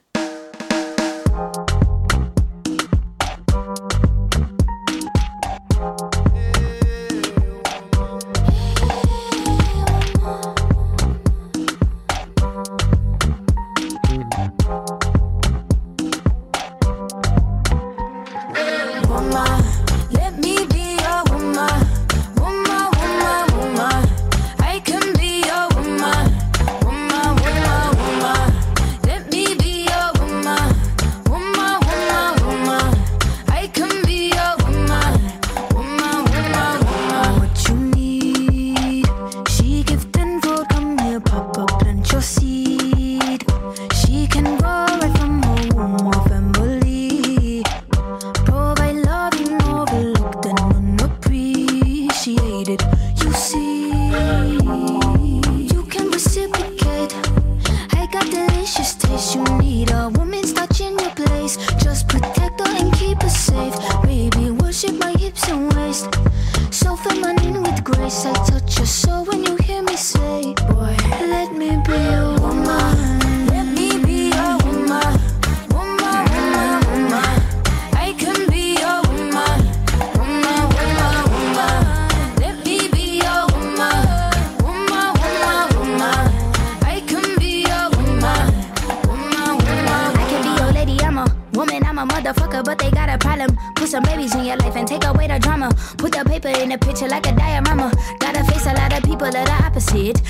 babies 94.16 94.36
in 94.36 94.46
your 94.46 94.58
life 94.58 94.76
and 94.76 94.88
take 94.88 95.04
away 95.04 95.28
the 95.28 95.40
drama. 95.40 95.70
Put 95.98 96.14
the 96.14 96.24
paper 96.26 96.48
in 96.48 96.70
the 96.70 96.78
picture 96.78 97.08
like 97.08 97.28
a 97.28 97.36
diorama. 97.36 97.92
Gotta 98.20 98.44
face 98.46 98.66
a 98.66 98.74
lot 98.74 98.94
of 98.94 99.04
people 99.04 99.30
that 99.30 99.50
are 99.50 99.66
opposite. 99.66 100.22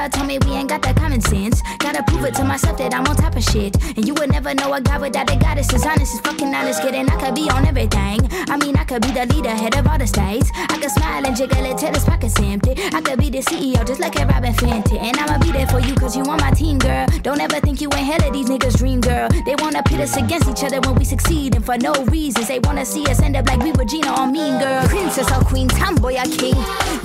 Tell 0.00 0.08
told 0.08 0.28
me 0.28 0.38
we 0.46 0.56
ain't 0.56 0.70
got 0.70 0.80
that 0.80 0.96
common 0.96 1.20
sense. 1.20 1.60
Gotta 1.78 2.02
prove 2.04 2.24
it 2.24 2.34
to 2.36 2.44
myself 2.44 2.78
that 2.78 2.94
I'm 2.94 3.06
on 3.06 3.16
top 3.16 3.36
of 3.36 3.44
shit. 3.44 3.76
And 3.98 4.08
you 4.08 4.14
would 4.14 4.32
never 4.32 4.54
know 4.54 4.72
a 4.72 4.80
guy 4.80 4.96
without 4.96 5.30
a 5.30 5.36
goddess. 5.36 5.74
As 5.74 5.84
honest 5.84 6.14
as 6.14 6.20
fucking 6.20 6.54
honest, 6.54 6.80
kidding. 6.80 7.06
I 7.06 7.20
could 7.20 7.34
be 7.34 7.50
on 7.50 7.66
everything. 7.66 8.20
I 8.48 8.56
mean, 8.56 8.78
I 8.78 8.84
could 8.84 9.02
be 9.02 9.12
the 9.12 9.26
leader, 9.26 9.50
head 9.50 9.76
of 9.76 9.86
all 9.86 9.98
the 9.98 10.06
states. 10.06 10.50
I 10.54 10.78
could 10.80 10.90
smile 10.90 11.26
and 11.26 11.36
jiggle 11.36 11.66
it 11.66 11.76
till 11.76 11.92
his 11.92 12.02
pockets 12.02 12.40
empty. 12.40 12.76
I 12.94 13.02
could 13.02 13.18
be 13.18 13.28
the 13.28 13.40
CEO, 13.40 13.86
just 13.86 14.00
like 14.00 14.18
a 14.18 14.24
Robin 14.24 14.54
Fenty. 14.54 14.96
And 14.96 15.18
I'ma 15.18 15.36
be 15.36 15.52
there 15.52 15.66
for 15.66 15.80
you, 15.80 15.94
cause 15.94 16.16
you 16.16 16.22
want 16.22 16.40
my 16.40 16.50
team, 16.52 16.78
girl. 16.78 17.04
Don't 17.20 17.40
ever 17.40 17.60
think 17.60 17.82
you 17.82 17.90
ain't 17.92 18.06
hell 18.08 18.26
of 18.26 18.32
these 18.32 18.48
niggas' 18.48 18.78
dream, 18.78 19.02
girl. 19.02 19.28
They 19.44 19.54
wanna 19.56 19.82
pit 19.82 20.00
us 20.00 20.16
against 20.16 20.48
each 20.48 20.64
other 20.64 20.80
when 20.80 20.94
we 20.94 21.04
succeed. 21.04 21.56
And 21.56 21.64
for 21.64 21.76
no 21.76 21.92
reasons, 22.06 22.48
they 22.48 22.60
wanna 22.60 22.86
see 22.86 23.04
us 23.08 23.20
end 23.20 23.36
up 23.36 23.46
like 23.46 23.60
we 23.60 23.72
were 23.72 23.84
Gina 23.84 24.18
or 24.18 24.26
Mean 24.26 24.58
Girl. 24.58 24.80
Princess 24.88 25.30
or 25.30 25.44
Queen, 25.44 25.68
Tomboy 25.68 26.16
or 26.16 26.28
King. 26.40 26.56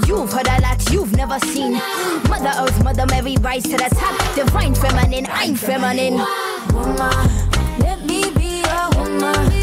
You've 0.08 0.32
heard 0.32 0.48
a 0.48 0.62
lot, 0.62 0.80
you've 0.92 1.14
never 1.18 1.40
seen. 1.40 1.74
Mother 2.30 2.54
Earth, 2.56 2.85
Mother 2.86 3.08
Mary, 3.08 3.36
rise 3.42 3.64
to 3.64 3.78
the 3.78 3.90
top. 3.96 4.36
Divine 4.36 4.76
feminine, 4.76 5.26
I'm 5.32 5.56
feminine. 5.56 6.24
Woman. 6.72 7.56
dans 8.76 9.16
Rayon 9.16 9.24
Frais 9.26 9.55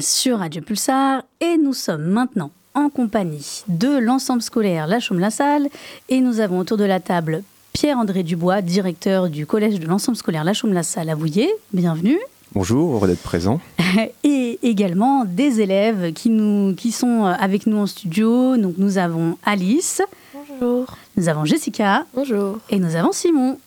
sur 0.00 0.38
Radio 0.38 0.62
Pulsar 0.62 1.22
et 1.40 1.56
nous 1.56 1.72
sommes 1.72 2.04
maintenant 2.04 2.50
en 2.74 2.88
compagnie 2.90 3.62
de 3.68 3.98
l'ensemble 3.98 4.42
scolaire 4.42 4.86
La 4.86 5.00
Chaume-La 5.00 5.30
Salle 5.30 5.68
et 6.08 6.20
nous 6.20 6.40
avons 6.40 6.58
autour 6.58 6.76
de 6.76 6.84
la 6.84 7.00
table 7.00 7.42
Pierre-André 7.72 8.22
Dubois, 8.22 8.60
directeur 8.60 9.28
du 9.28 9.46
collège 9.46 9.80
de 9.80 9.86
l'ensemble 9.86 10.16
scolaire 10.16 10.44
La 10.44 10.52
Chaume-La 10.52 10.82
Salle 10.82 11.10
à 11.10 11.14
Vouillé. 11.14 11.50
Bienvenue. 11.72 12.18
Bonjour, 12.52 12.94
heureux 12.94 13.08
d'être 13.08 13.22
présent. 13.22 13.60
Et 14.24 14.58
également 14.62 15.24
des 15.24 15.60
élèves 15.60 16.12
qui, 16.12 16.30
nous, 16.30 16.74
qui 16.74 16.92
sont 16.92 17.24
avec 17.24 17.66
nous 17.66 17.78
en 17.78 17.86
studio. 17.86 18.56
Donc 18.56 18.74
nous 18.78 18.98
avons 18.98 19.36
Alice. 19.44 20.02
Bonjour. 20.34 20.96
Nous 21.16 21.28
avons 21.28 21.44
Jessica. 21.44 22.04
Bonjour. 22.14 22.58
Et 22.70 22.78
nous 22.78 22.94
avons 22.96 23.12
Simon. 23.12 23.58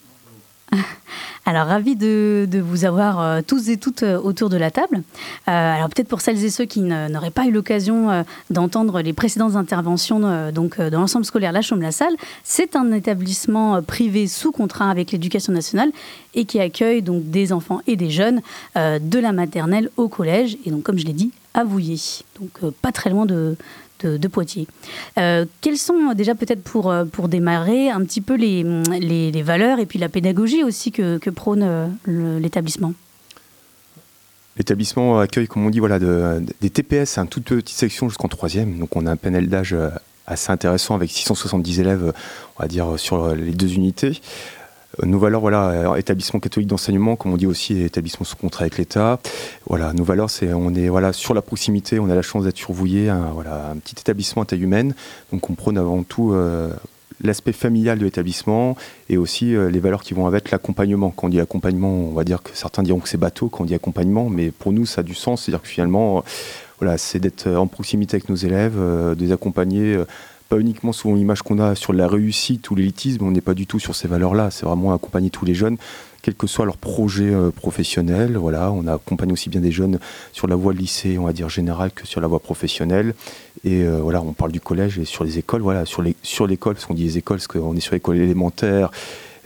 Alors, 1.46 1.68
ravi 1.68 1.96
de, 1.96 2.48
vous 2.64 2.86
avoir 2.86 3.20
euh, 3.20 3.42
tous 3.46 3.70
et 3.70 3.78
toutes 3.78 4.04
euh, 4.04 4.20
autour 4.20 4.50
de 4.50 4.58
la 4.58 4.70
table. 4.70 4.98
Euh, 4.98 5.76
alors, 5.76 5.90
peut-être 5.90 6.08
pour 6.08 6.22
celles 6.22 6.44
et 6.46 6.50
ceux 6.50 6.66
qui 6.66 6.82
n'auraient 6.82 7.32
pas 7.32 7.46
eu 7.46 7.52
l'occasion 7.52 8.24
d'entendre 8.50 9.02
les 9.02 9.14
précédentes 9.14 9.56
interventions 9.56 10.52
donc, 10.52 10.80
dans 10.80 11.00
l'ensemble 11.00 11.26
scolaire 11.26 11.52
La 11.52 11.62
Chaume-la-Salle, 11.62 12.14
c'est 12.44 12.76
un 12.76 12.92
établissement 12.92 13.82
privé 13.82 14.28
sous 14.28 14.52
contrat 14.52 14.90
avec 14.90 15.12
l'éducation 15.12 15.54
nationale 15.54 15.92
et 16.36 16.46
qui 16.46 16.60
accueille 16.60 17.02
donc 17.02 17.30
des 17.30 17.54
enfants 17.54 17.82
et 17.88 17.96
des 17.96 18.10
jeunes 18.10 18.42
de 18.76 19.20
la 19.20 19.32
maternelle 19.32 19.90
au 19.98 20.08
collège. 20.08 20.58
Et 20.66 20.72
donc, 20.72 20.84
comme 20.84 20.98
je 20.98 21.06
l'ai 21.06 21.14
dit, 21.14 21.32
à 21.54 21.64
Vouillé. 21.64 21.98
Donc, 22.40 22.72
pas 22.82 22.92
très 22.92 23.10
loin 23.10 23.26
de, 23.26 23.58
de, 24.06 24.28
Poitiers. 24.28 24.68
Euh, 25.18 25.46
quelles 25.62 25.78
sont 25.78 26.14
déjà 26.14 26.36
peut-être 26.36 26.64
pour, 26.64 26.90
euh, 26.90 27.06
pour 27.06 27.28
démarrer 27.28 27.90
un 27.90 28.02
petit 28.04 28.22
peu 28.22 28.36
les, 28.36 28.64
les, 29.00 29.42
valeurs 29.42 29.80
et 29.80 29.86
puis 29.86 30.00
la 30.00 30.10
pédagogie 30.10 30.64
aussi 30.64 30.92
que, 30.92 31.30
prône 31.30 31.64
euh, 31.64 32.40
l'établissement? 32.40 32.94
L'établissement 34.58 35.20
accueille, 35.20 35.48
comme 35.48 35.66
on 35.66 35.70
dit, 35.70 35.80
voilà, 35.80 36.00
de, 36.00 36.44
des 36.62 36.70
TPS, 36.70 37.18
une 37.18 37.28
toute 37.28 37.46
petite 37.46 37.78
section 37.78 38.10
jusqu'en 38.10 38.28
troisième. 38.28 38.80
Donc 38.80 38.96
on 38.96 39.06
a 39.06 39.12
un 39.12 39.16
panel 39.16 39.48
d'âge 39.48 39.76
assez 40.28 40.52
intéressant 40.52 40.96
avec 40.96 41.10
670 41.10 41.80
élèves, 41.80 42.14
on 42.58 42.62
va 42.62 42.68
dire, 42.68 42.98
sur 42.98 43.34
les 43.36 43.52
deux 43.52 43.74
unités. 43.74 44.22
Nos 45.04 45.18
valeurs, 45.18 45.42
voilà, 45.42 45.70
euh, 45.70 45.96
établissement 45.96 46.40
catholique 46.40 46.68
d'enseignement, 46.68 47.16
comme 47.16 47.34
on 47.34 47.38
dit 47.38 47.48
aussi, 47.48 47.82
établissement 47.82 48.24
sous 48.24 48.36
contrat 48.36 48.64
avec 48.64 48.78
l'État. 48.78 49.20
Voilà, 49.68 49.94
nos 49.94 50.04
valeurs, 50.04 50.30
c'est 50.30 50.54
on 50.54 50.74
est 50.76 50.90
voilà 50.90 51.12
sur 51.12 51.34
la 51.34 51.42
proximité, 51.42 52.00
on 52.00 52.10
a 52.10 52.16
la 52.16 52.22
chance 52.22 52.44
d'être 52.44 52.58
survouillé, 52.58 53.10
un, 53.10 53.32
voilà, 53.34 53.72
un 53.72 53.78
petit 53.78 53.96
établissement 54.00 54.44
à 54.44 54.46
taille 54.46 54.62
humaine. 54.62 54.94
Donc 55.32 55.50
on 55.50 55.56
prône 55.56 55.78
avant 55.78 56.04
tout 56.04 56.34
euh, 56.34 56.70
l'aspect 57.24 57.52
familial 57.52 57.98
de 57.98 58.06
l'établissement 58.06 58.76
et 59.10 59.18
aussi 59.18 59.56
euh, 59.56 59.72
les 59.72 59.80
valeurs 59.80 60.04
qui 60.04 60.14
vont 60.14 60.28
avec 60.28 60.52
l'accompagnement. 60.52 61.10
Quand 61.10 61.28
on 61.28 61.30
dit 61.30 61.40
accompagnement, 61.40 61.90
on 61.90 62.14
va 62.14 62.24
dire 62.24 62.44
que 62.44 62.52
certains 62.54 62.84
diront 62.84 63.00
que 63.00 63.10
c'est 63.10 63.18
bateau 63.18 63.50
quand 63.50 63.64
on 63.64 63.68
dit 63.68 63.76
accompagnement, 63.76 64.30
mais 64.30 64.52
pour 64.52 64.72
nous, 64.72 64.86
ça 64.86 65.02
a 65.02 65.04
du 65.04 65.16
sens. 65.16 65.44
C'est-à-dire 65.44 65.64
que 65.64 65.68
finalement, 65.68 66.24
voilà, 66.80 67.00
c'est 67.00 67.20
d'être 67.20 67.48
en 67.48 67.66
proximité 67.66 68.18
avec 68.18 68.30
nos 68.30 68.36
élèves, 68.36 68.76
de 68.78 69.16
les 69.20 69.32
accompagner 69.32 69.98
pas 70.52 70.60
uniquement 70.60 70.92
souvent 70.92 71.16
l'image 71.16 71.44
qu'on 71.44 71.60
a 71.60 71.76
sur 71.76 71.94
la 71.94 72.10
réussite 72.10 72.70
ou 72.70 72.76
l'élitisme, 72.76 73.24
on 73.26 73.32
n'est 73.32 73.40
pas 73.40 73.54
du 73.54 73.68
tout 73.68 73.80
sur 73.80 73.96
ces 73.96 74.10
valeurs-là. 74.10 74.52
C'est 74.52 74.66
vraiment 74.66 74.94
accompagner 74.94 75.30
tous 75.30 75.46
les 75.46 75.54
jeunes, 75.54 75.78
quel 76.22 76.36
que 76.36 76.46
soit 76.46 76.66
leur 76.66 76.76
projet 76.76 77.34
euh, 77.34 77.52
professionnel. 77.52 78.36
Voilà, 78.36 78.70
on 78.70 78.86
accompagne 78.86 79.32
aussi 79.32 79.50
bien 79.50 79.62
des 79.62 79.72
jeunes 79.72 79.98
sur 80.34 80.48
la 80.48 80.58
voie 80.58 80.74
lycée, 80.74 81.18
on 81.18 81.24
va 81.24 81.32
dire 81.32 81.48
générale, 81.48 81.94
que 81.94 82.06
sur 82.06 82.20
la 82.20 82.28
voie 82.28 82.42
professionnelle. 82.42 83.16
Et 83.64 83.84
euh, 83.84 84.00
voilà, 84.02 84.22
on 84.22 84.34
parle 84.34 84.52
du 84.52 84.60
collège 84.60 85.00
et 85.00 85.06
sur 85.06 85.24
les 85.24 85.38
écoles. 85.38 85.62
Voilà, 85.62 85.86
sur 85.86 86.02
les 86.02 86.18
sur 86.22 86.48
l'école, 86.48 86.74
parce 86.74 86.86
qu'on 86.86 86.96
dit 86.96 87.06
les 87.06 87.18
écoles, 87.18 87.38
parce 87.38 87.48
qu'on 87.48 87.74
est 87.78 87.80
sur 87.80 87.94
l'école 87.94 88.18
élémentaire. 88.18 88.92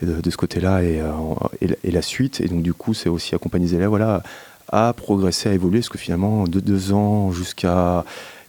De, 0.01 0.29
ce 0.29 0.35
côté-là 0.35 0.83
et, 0.83 1.00
euh, 1.00 1.71
et, 1.83 1.89
la 1.89 2.01
suite. 2.01 2.41
Et 2.41 2.50
donc, 2.50 2.62
du 2.62 2.74
coup, 2.74 2.93
c'est 2.93 3.07
aussi 3.07 3.33
accompagner 3.33 3.67
les 3.67 3.75
élèves 3.75 3.88
voilà, 3.88 4.24
à 4.67 4.91
progresser, 4.91 5.47
à 5.47 5.53
évoluer, 5.53 5.79
parce 5.79 5.89
que 5.89 5.97
finalement, 5.97 6.43
de 6.43 6.59
deux 6.59 6.91
ans 6.91 7.31
jusqu'à 7.31 8.03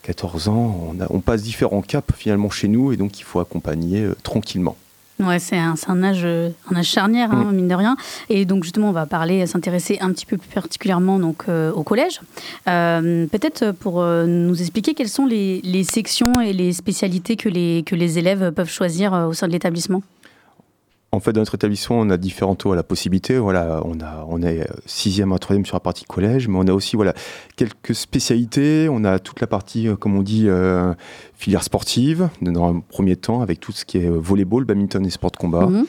14 0.07 0.49
ans, 0.49 0.95
on, 1.11 1.21
passe 1.21 1.43
différents 1.43 1.83
caps 1.83 2.15
finalement 2.17 2.49
chez 2.49 2.69
nous 2.69 2.93
et 2.93 2.97
donc 2.97 3.19
il 3.19 3.25
faut 3.25 3.41
accompagner 3.41 4.03
euh, 4.03 4.15
tranquillement. 4.23 4.77
Ouais, 5.19 5.39
c'est 5.39 5.57
un, 5.57 5.75
âge, 6.05 6.21
euh, 6.25 6.51
un 6.71 6.77
âge 6.77 6.87
charnière, 6.87 7.33
hein, 7.33 7.47
mm. 7.51 7.57
mine 7.57 7.69
de 7.69 7.75
rien. 7.75 7.97
Et 8.29 8.45
donc, 8.45 8.65
justement, 8.65 8.91
on 8.91 8.93
va 8.93 9.07
parler, 9.07 9.47
s'intéresser 9.47 9.99
un 10.01 10.13
petit 10.13 10.27
peu 10.27 10.37
plus 10.37 10.51
particulièrement 10.51 11.19
donc, 11.19 11.45
euh, 11.49 11.73
au 11.73 11.83
collège. 11.83 12.21
Peut-être 12.67 13.73
pour 13.73 14.05
nous 14.05 14.61
expliquer 14.61 14.95
quelles 14.95 15.09
sont 15.09 15.27
les, 15.27 15.61
les, 15.65 15.85
sections 15.85 16.35
et 16.41 16.53
les 16.53 16.73
spécialités 16.73 17.37
que 17.37 17.49
les, 17.49 17.83
que 17.85 17.97
les 17.97 18.19
élèves 18.19 18.53
peuvent 18.53 18.71
choisir 18.71 19.13
au 19.29 19.33
sein 19.33 19.49
de 19.49 19.53
l'établissement. 19.53 20.03
En 21.17 21.21
fait, 21.21 21.33
dans 21.33 21.41
notre 21.41 21.55
établissement, 21.55 21.99
on 21.99 22.11
a 22.11 22.19
différents 22.19 22.57
taux 22.57 22.73
à 22.73 22.77
la 22.77 22.83
possibilité. 22.83 23.39
On 23.39 23.49
a, 23.49 23.83
on 24.29 24.43
est 24.43 24.69
sixième 24.85 25.33
à 25.33 25.39
troisième 25.39 25.65
sur 25.65 25.75
la 25.75 25.81
partie 25.81 26.05
collège, 26.05 26.47
mais 26.47 26.59
on 26.59 26.67
a 26.67 26.75
aussi 26.75 26.95
voilà 26.95 27.15
quelques 27.57 27.95
spécialités. 27.95 28.89
On 28.91 29.03
a 29.03 29.19
toute 29.19 29.41
la 29.41 29.47
partie, 29.47 29.89
euh, 29.89 29.97
comme 29.97 30.15
on 30.15 30.23
dit, 30.23 30.45
euh, 30.47 30.93
filière 31.33 31.63
sportive 31.63 32.29
dans 32.43 32.69
un 32.69 32.81
premier 32.81 33.17
temps, 33.17 33.41
avec 33.41 33.61
tout 33.61 33.73
ce 33.73 33.87
qui 33.87 33.97
est 33.97 34.11
volleyball, 34.11 34.65
badminton 34.67 35.07
et 35.07 35.11
sport 35.11 35.31
de 35.31 35.39
combat. 35.39 35.67
Mhm. 35.67 35.87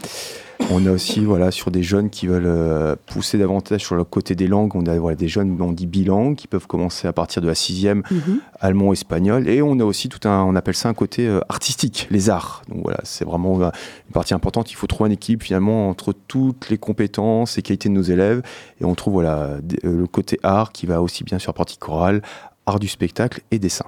On 0.69 0.85
a 0.85 0.91
aussi, 0.91 1.23
voilà, 1.23 1.51
sur 1.51 1.71
des 1.71 1.83
jeunes 1.83 2.09
qui 2.09 2.27
veulent 2.27 2.45
euh, 2.45 2.95
pousser 3.05 3.37
davantage 3.37 3.81
sur 3.81 3.95
le 3.95 4.03
côté 4.03 4.35
des 4.35 4.47
langues, 4.47 4.75
on 4.75 4.85
a 4.85 4.97
voilà, 4.97 5.15
des 5.15 5.27
jeunes, 5.27 5.57
on 5.61 5.71
dit 5.71 5.87
bilingues, 5.87 6.35
qui 6.35 6.47
peuvent 6.47 6.67
commencer 6.67 7.07
à 7.07 7.13
partir 7.13 7.41
de 7.41 7.47
la 7.47 7.55
sixième, 7.55 8.03
mhm. 8.11 8.39
allemand, 8.59 8.91
espagnol. 8.91 9.47
Et 9.47 9.61
on 9.61 9.79
a 9.79 9.83
aussi 9.83 10.09
tout 10.09 10.27
un, 10.27 10.43
on 10.43 10.55
appelle 10.55 10.75
ça 10.75 10.89
un 10.89 10.93
côté 10.93 11.27
euh, 11.27 11.39
artistique, 11.49 12.07
les 12.09 12.29
arts. 12.29 12.63
Donc 12.69 12.81
voilà, 12.83 12.99
c'est 13.03 13.25
vraiment 13.25 13.61
euh, 13.61 13.69
une 14.07 14.13
partie 14.13 14.33
importante. 14.33 14.71
Il 14.71 14.75
faut 14.75 14.87
trouver 14.87 15.09
un 15.09 15.13
équilibre 15.13 15.43
finalement 15.43 15.89
entre 15.89 16.13
toutes 16.27 16.69
les 16.69 16.77
compétences 16.77 17.57
et 17.57 17.61
qualités 17.61 17.89
de 17.89 17.93
nos 17.93 18.01
élèves. 18.01 18.41
Et 18.81 18.85
on 18.85 18.95
trouve 18.95 19.13
voilà, 19.13 19.57
le 19.83 20.07
côté 20.07 20.39
art 20.43 20.71
qui 20.71 20.85
va 20.85 21.01
aussi 21.01 21.23
bien 21.23 21.39
sur 21.39 21.51
la 21.51 21.55
partie 21.55 21.77
chorale, 21.77 22.21
art 22.65 22.79
du 22.79 22.87
spectacle 22.87 23.41
et 23.51 23.59
dessin. 23.59 23.85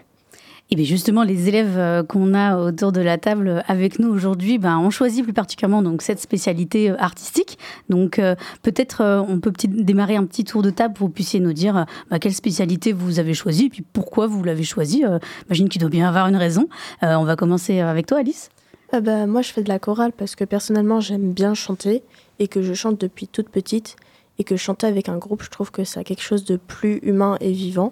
Et 0.72 0.76
bien 0.76 0.86
justement, 0.86 1.24
les 1.24 1.48
élèves 1.48 1.78
euh, 1.78 2.04
qu'on 2.04 2.36
a 2.36 2.58
autour 2.58 2.92
de 2.92 3.02
la 3.02 3.18
table 3.18 3.64
avec 3.68 3.98
nous 3.98 4.10
aujourd'hui 4.10 4.60
ben, 4.60 4.78
ont 4.78 4.92
choisi 4.92 5.24
plus 5.24 5.34
particulièrement 5.34 5.82
donc, 5.82 6.04
cette 6.04 6.20
spécialité 6.20 6.92
euh, 6.92 6.96
artistique. 7.00 7.58
Donc 7.90 8.20
euh, 8.20 8.36
peut-être 8.62 9.26
on 9.28 9.40
peut 9.40 9.52
petit, 9.52 9.68
démarrer 9.68 10.16
un 10.16 10.26
petit 10.26 10.44
tour 10.44 10.62
de 10.62 10.70
table 10.70 10.94
pour 10.94 11.08
que 11.08 11.10
vous 11.10 11.14
puissiez 11.14 11.40
nous 11.40 11.54
dire 11.54 11.88
bah, 12.12 12.20
quelle 12.20 12.36
spécialité 12.36 12.94
vous 12.94 13.18
avez 13.18 13.34
choisie 13.34 13.66
et 13.66 13.70
puis 13.70 13.82
pourquoi 13.82 14.28
vous 14.28 14.44
l'avez 14.44 14.64
choisie. 14.64 15.04
J'imagine 15.46 15.70
qu'il 15.70 15.82
doit 15.82 15.90
bien 15.90 16.08
avoir 16.08 16.28
une 16.28 16.36
raison. 16.36 16.68
on 17.02 17.24
va 17.24 17.36
commencer 17.36 17.80
avec 17.80 18.06
toi, 18.06 18.20
Alice. 18.20 18.50
bah, 18.92 19.26
moi, 19.26 19.42
je 19.42 19.52
fais 19.52 19.64
de 19.64 19.70
la 19.70 19.80
chorale 19.80 20.12
parce 20.12 20.36
que 20.36 20.44
personnellement, 20.44 21.00
j'aime 21.00 21.34
bien 21.34 21.54
chanter 21.54 22.04
et 22.38 22.48
que 22.48 22.62
je 22.62 22.74
chante 22.74 23.00
depuis 23.00 23.28
toute 23.28 23.50
petite 23.50 23.96
et 24.38 24.44
que 24.44 24.56
chanter 24.56 24.88
avec 24.88 25.10
un 25.10 25.18
groupe, 25.18 25.44
je 25.44 25.50
trouve 25.50 25.72
que 25.72 25.84
c'est 25.84 26.04
quelque 26.04 26.24
chose 26.24 26.46
de 26.46 26.58
plus 26.58 27.00
humain 27.02 27.38
et 27.42 27.52
vivant 27.52 27.92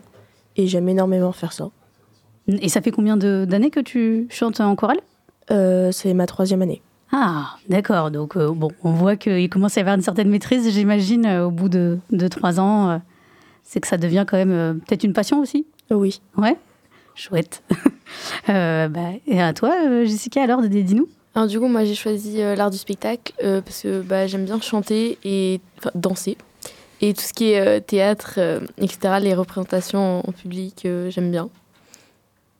et 0.56 0.68
j'aime 0.68 0.90
énormément 0.90 1.32
faire 1.32 1.54
ça. 1.54 1.70
Et 2.47 2.69
ça 2.69 2.81
fait 2.81 2.91
combien 2.91 3.17
d'années 3.17 3.69
que 3.69 3.79
tu 3.79 4.27
chantes 4.29 4.60
en 4.62 4.75
chorale? 4.75 4.99
Euh, 5.51 5.91
C'est 5.91 6.13
ma 6.13 6.25
troisième 6.25 6.62
année. 6.62 6.81
Ah, 7.12 7.55
d'accord. 7.69 8.12
Donc, 8.12 8.36
euh, 8.36 8.51
bon, 8.51 8.69
on 8.83 8.91
voit 8.91 9.15
qu'il 9.15 9.49
commence 9.49 9.77
à 9.77 9.81
y 9.81 9.81
avoir 9.81 9.95
une 9.95 10.01
certaine 10.01 10.29
maîtrise, 10.29 10.69
j'imagine, 10.69 11.25
euh, 11.25 11.45
au 11.47 11.51
bout 11.51 11.69
de, 11.69 11.99
de 12.12 12.27
trois 12.27 12.60
ans. 12.60 13.01
c'est 13.63 13.79
que 13.79 13.88
ça 13.88 13.97
devient 13.97 14.25
quand 14.27 14.38
même 14.38 14.79
peut-être 14.86 15.03
une 15.03 15.13
passion 15.13 15.39
aussi? 15.39 15.65
Oui. 15.89 16.21
Ouais 16.38 16.57
Chouette. 17.15 17.63
bah, 18.47 18.89
et 19.25 19.41
à 19.41 19.53
toi, 19.53 20.03
Jessica, 20.05 20.43
alors, 20.43 20.62
dis-nous 20.62 21.07
alors 21.36 21.47
du 21.47 21.60
coup, 21.60 21.67
moi 21.67 21.86
j'ai 21.86 21.93
choisi 21.93 22.39
l'art 22.39 22.71
du 22.71 22.79
spectacle 22.79 23.31
parce 23.39 23.83
que 23.83 24.01
bah, 24.01 24.25
j'aime 24.25 24.45
bien 24.45 24.60
chanter 24.60 25.19
et 25.23 25.62
danser. 25.93 26.36
Et 26.99 27.13
tout 27.13 27.21
ce 27.21 27.31
qui 27.31 27.51
est 27.51 27.81
théâtre, 27.81 28.39
etc., 28.79 29.17
les 29.21 29.36
représentations 29.36 30.27
en 30.27 30.31
public, 30.31 30.88
j'aime 31.10 31.29
bien. 31.29 31.49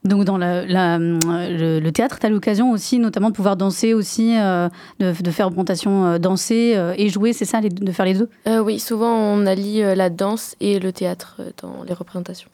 Donc 0.04 0.24
dans 0.24 0.38
la, 0.38 0.64
le, 0.98 1.90
théâtre, 1.90 2.20
tu 2.20 2.26
as 2.26 2.30
l'occasion 2.30 2.72
aussi 2.72 3.00
notamment 3.00 3.30
de 3.30 3.36
pouvoir 3.36 3.58
danser 3.58 3.94
aussi, 3.94 4.38
euh, 4.38 4.70
de, 5.00 5.12
faire 5.32 5.48
représentation, 5.48 6.06
euh, 6.06 6.18
danser 6.18 6.74
euh, 6.76 6.94
et 6.98 7.10
jouer, 7.10 7.34
c'est 7.34 7.46
ça, 7.46 7.60
de 7.62 7.92
faire 7.92 8.06
les 8.06 8.14
deux? 8.14 8.30
Oui, 8.64 8.80
souvent 8.80 9.14
on 9.14 9.46
allie 9.46 9.82
la 9.82 10.10
danse 10.10 10.56
et 10.60 10.80
le 10.80 10.92
théâtre 10.94 11.42
dans 11.62 11.84
les 11.86 11.94
représentations. 11.94 12.50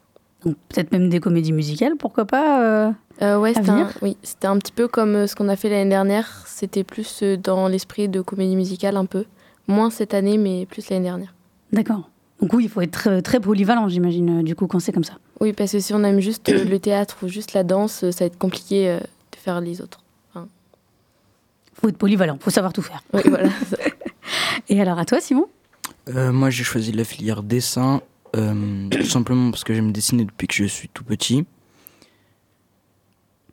Donc 0.45 0.55
peut-être 0.69 0.91
même 0.91 1.09
des 1.09 1.19
comédies 1.19 1.53
musicales, 1.53 1.93
pourquoi 1.97 2.25
pas 2.25 2.93
ouais, 3.21 3.53
c'était 3.53 3.69
un, 3.69 3.89
oui, 4.01 4.17
c'était 4.23 4.47
un 4.47 4.57
petit 4.57 4.73
peu 4.73 4.87
comme 4.87 5.27
ce 5.27 5.35
qu'on 5.35 5.47
a 5.47 5.55
fait 5.55 5.69
l'année 5.69 5.89
dernière. 5.89 6.43
C'était 6.47 6.83
plus 6.83 7.23
dans 7.23 7.67
l'esprit 7.67 8.09
de 8.09 8.21
comédie 8.21 8.55
musicale 8.55 8.97
un 8.97 9.05
peu. 9.05 9.25
Moins 9.67 9.89
cette 9.89 10.13
année, 10.13 10.37
mais 10.37 10.65
plus 10.65 10.89
l'année 10.89 11.05
dernière. 11.05 11.33
D'accord. 11.71 12.09
Donc 12.43 12.51
oui, 12.51 12.65
il 12.65 12.69
faut 12.69 12.81
être 12.81 13.21
très, 13.21 13.39
polyvalent, 13.39 13.87
j'imagine, 13.87 14.43
du 14.43 14.53
coup, 14.53 14.67
quand 14.67 14.81
c'est 14.81 14.91
comme 14.91 15.05
ça. 15.05 15.13
Oui, 15.39 15.53
parce 15.53 15.71
que 15.71 15.79
si 15.79 15.93
on 15.93 16.03
aime 16.03 16.19
juste 16.19 16.49
euh, 16.49 16.65
le 16.65 16.77
théâtre 16.77 17.15
ou 17.23 17.29
juste 17.29 17.53
la 17.53 17.63
danse, 17.63 18.03
euh, 18.03 18.11
ça 18.11 18.25
va 18.25 18.25
être 18.25 18.37
compliqué 18.37 18.89
euh, 18.89 18.99
de 18.99 19.37
faire 19.37 19.61
les 19.61 19.79
autres. 19.79 20.03
Il 20.35 20.41
faut 21.79 21.87
être 21.87 21.97
polyvalent, 21.97 22.37
faut 22.41 22.49
savoir 22.49 22.73
tout 22.73 22.81
faire. 22.81 23.01
Oui, 23.13 23.21
voilà. 23.27 23.47
Et 24.67 24.81
alors, 24.81 24.99
à 24.99 25.05
toi, 25.05 25.21
Simon? 25.21 25.47
Moi, 26.13 26.49
j'ai 26.49 26.65
choisi 26.65 26.91
la 26.91 27.05
filière 27.05 27.43
dessin, 27.43 28.01
tout 28.33 29.05
simplement 29.05 29.49
parce 29.49 29.63
que 29.63 29.73
j'aime 29.73 29.93
dessiner 29.93 30.25
depuis 30.25 30.47
que 30.47 30.53
je 30.53 30.65
suis 30.65 30.89
tout 30.89 31.05
petit. 31.05 31.45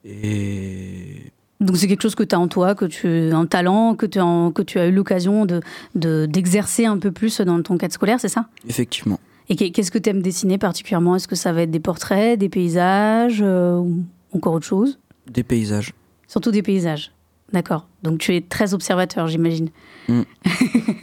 Et 0.03 1.31
donc 1.61 1.77
c'est 1.77 1.87
quelque 1.87 2.01
chose 2.01 2.15
que 2.15 2.23
tu 2.23 2.35
as 2.35 2.39
en 2.39 2.47
toi, 2.47 2.75
que 2.75 2.85
tu 2.85 3.31
un 3.31 3.45
talent, 3.45 3.95
que 3.95 4.05
tu 4.05 4.19
as, 4.19 4.51
que 4.53 4.61
tu 4.61 4.79
as 4.79 4.87
eu 4.87 4.91
l'occasion 4.91 5.45
de, 5.45 5.61
d'exercer 5.95 6.85
un 6.85 6.97
peu 6.97 7.11
plus 7.11 7.39
dans 7.41 7.61
ton 7.61 7.77
cadre 7.77 7.93
scolaire, 7.93 8.19
c'est 8.19 8.29
ça? 8.29 8.47
Effectivement. 8.67 9.19
Et 9.49 9.55
qu'est-ce 9.55 9.91
que 9.91 9.97
tu 9.97 10.09
aimes 10.09 10.21
dessiner 10.21 10.57
particulièrement? 10.57 11.15
Est-ce 11.15 11.27
que 11.27 11.35
ça 11.35 11.51
va 11.51 11.63
être 11.63 11.71
des 11.71 11.79
portraits, 11.79 12.39
des 12.39 12.49
paysages 12.49 13.41
euh, 13.41 13.77
ou 13.77 14.03
encore 14.33 14.53
autre 14.53 14.65
chose? 14.65 14.97
Des 15.29 15.43
paysages. 15.43 15.93
Surtout 16.27 16.51
des 16.51 16.61
paysages. 16.61 17.11
D'accord. 17.51 17.87
Donc 18.01 18.19
tu 18.19 18.35
es 18.35 18.41
très 18.41 18.73
observateur, 18.73 19.27
j'imagine. 19.27 19.69
Mm. 20.07 20.21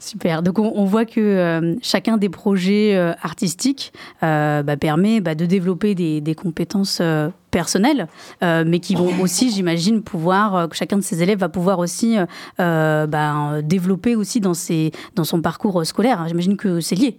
Super. 0.00 0.42
Donc 0.42 0.58
on, 0.58 0.84
voit 0.86 1.04
que 1.04 1.20
euh, 1.20 1.74
chacun 1.82 2.16
des 2.16 2.30
projets 2.30 2.96
euh, 2.96 3.12
artistiques 3.20 3.92
euh, 4.22 4.62
bah, 4.62 4.78
permet 4.78 5.20
bah, 5.20 5.34
de 5.34 5.44
développer 5.44 5.94
des, 5.94 6.34
compétences 6.34 7.02
personnelles, 7.50 8.06
mais 8.42 8.80
qui 8.80 8.94
vont 8.94 9.20
aussi, 9.20 9.50
j'imagine, 9.50 10.02
pouvoir, 10.02 10.68
que 10.68 10.76
chacun 10.76 10.96
de 10.96 11.02
ces 11.02 11.22
élèves 11.22 11.38
va 11.38 11.48
pouvoir 11.48 11.78
aussi 11.78 12.16
bah, 12.58 13.62
développer 13.62 14.16
aussi 14.16 14.40
dans, 14.40 14.54
ses, 14.54 14.92
dans 15.14 15.24
son 15.24 15.40
parcours 15.40 15.84
scolaire. 15.84 16.26
J'imagine 16.28 16.56
que 16.56 16.80
c'est 16.80 16.94
lié. 16.96 17.18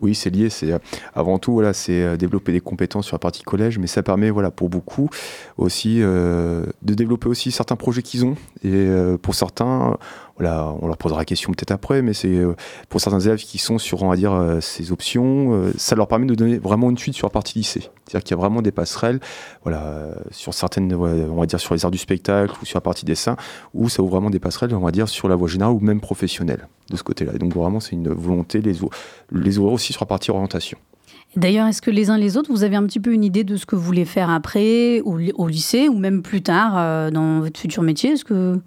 Oui, 0.00 0.16
c'est 0.16 0.30
lié. 0.30 0.50
C'est 0.50 0.72
avant 1.14 1.38
tout 1.38 1.52
voilà, 1.52 1.72
c'est 1.72 2.16
développer 2.16 2.52
des 2.52 2.60
compétences 2.60 3.06
sur 3.06 3.14
la 3.14 3.20
partie 3.20 3.42
collège, 3.44 3.78
mais 3.78 3.86
ça 3.86 4.02
permet 4.02 4.30
voilà 4.30 4.50
pour 4.50 4.68
beaucoup 4.68 5.08
aussi 5.56 6.00
de 6.00 6.64
développer 6.82 7.28
aussi 7.28 7.52
certains 7.52 7.76
projets 7.76 8.02
qu'ils 8.02 8.24
ont. 8.24 8.34
Et 8.64 8.88
pour 9.22 9.34
certains, 9.34 9.96
on 10.38 10.86
leur 10.86 10.96
posera 10.96 11.20
la 11.20 11.24
question 11.24 11.52
peut-être 11.52 11.70
après, 11.70 12.02
mais 12.02 12.14
c'est 12.14 12.28
euh, 12.28 12.54
pour 12.88 13.00
certains 13.00 13.20
élèves 13.20 13.38
qui 13.38 13.58
sont 13.58 13.78
sur, 13.78 14.02
on 14.02 14.08
va 14.08 14.16
dire, 14.16 14.32
euh, 14.32 14.60
ces 14.60 14.92
options, 14.92 15.54
euh, 15.54 15.72
ça 15.76 15.94
leur 15.94 16.08
permet 16.08 16.26
de 16.26 16.34
donner 16.34 16.58
vraiment 16.58 16.90
une 16.90 16.98
suite 16.98 17.14
sur 17.14 17.26
la 17.26 17.30
partie 17.30 17.58
lycée. 17.58 17.90
C'est-à-dire 18.06 18.24
qu'il 18.24 18.36
y 18.36 18.38
a 18.38 18.40
vraiment 18.40 18.62
des 18.62 18.72
passerelles, 18.72 19.20
voilà, 19.62 20.10
sur 20.30 20.54
certaines, 20.54 20.92
on 20.94 21.40
va 21.40 21.46
dire, 21.46 21.60
sur 21.60 21.74
les 21.74 21.84
arts 21.84 21.90
du 21.90 21.98
spectacle 21.98 22.54
ou 22.60 22.66
sur 22.66 22.76
la 22.76 22.80
partie 22.82 23.04
dessin, 23.04 23.36
où 23.74 23.88
ça 23.88 24.02
ouvre 24.02 24.12
vraiment 24.12 24.30
des 24.30 24.40
passerelles, 24.40 24.74
on 24.74 24.80
va 24.80 24.90
dire, 24.90 25.08
sur 25.08 25.28
la 25.28 25.36
voie 25.36 25.48
générale 25.48 25.74
ou 25.74 25.80
même 25.80 26.00
professionnelle 26.00 26.68
de 26.90 26.96
ce 26.96 27.02
côté-là. 27.02 27.32
donc 27.34 27.54
vraiment, 27.54 27.80
c'est 27.80 27.92
une 27.92 28.08
volonté 28.08 28.60
les, 28.60 28.74
les 29.30 29.58
ouvrir 29.58 29.72
aussi 29.72 29.92
sur 29.92 30.02
la 30.02 30.06
partie 30.06 30.30
orientation. 30.30 30.76
D'ailleurs, 31.36 31.66
est-ce 31.68 31.80
que 31.80 31.90
les 31.90 32.10
uns 32.10 32.18
les 32.18 32.36
autres, 32.36 32.52
vous 32.52 32.64
avez 32.64 32.76
un 32.76 32.84
petit 32.84 33.00
peu 33.00 33.14
une 33.14 33.24
idée 33.24 33.44
de 33.44 33.56
ce 33.56 33.64
que 33.64 33.76
vous 33.76 33.82
voulez 33.82 34.04
faire 34.04 34.28
après, 34.28 35.00
au 35.00 35.46
lycée, 35.46 35.88
ou 35.88 35.96
même 35.96 36.20
plus 36.20 36.42
tard 36.42 37.10
dans 37.10 37.40
votre 37.40 37.58
futur 37.58 37.82
métier? 37.82 38.10
Est-ce 38.10 38.24
que 38.26 38.60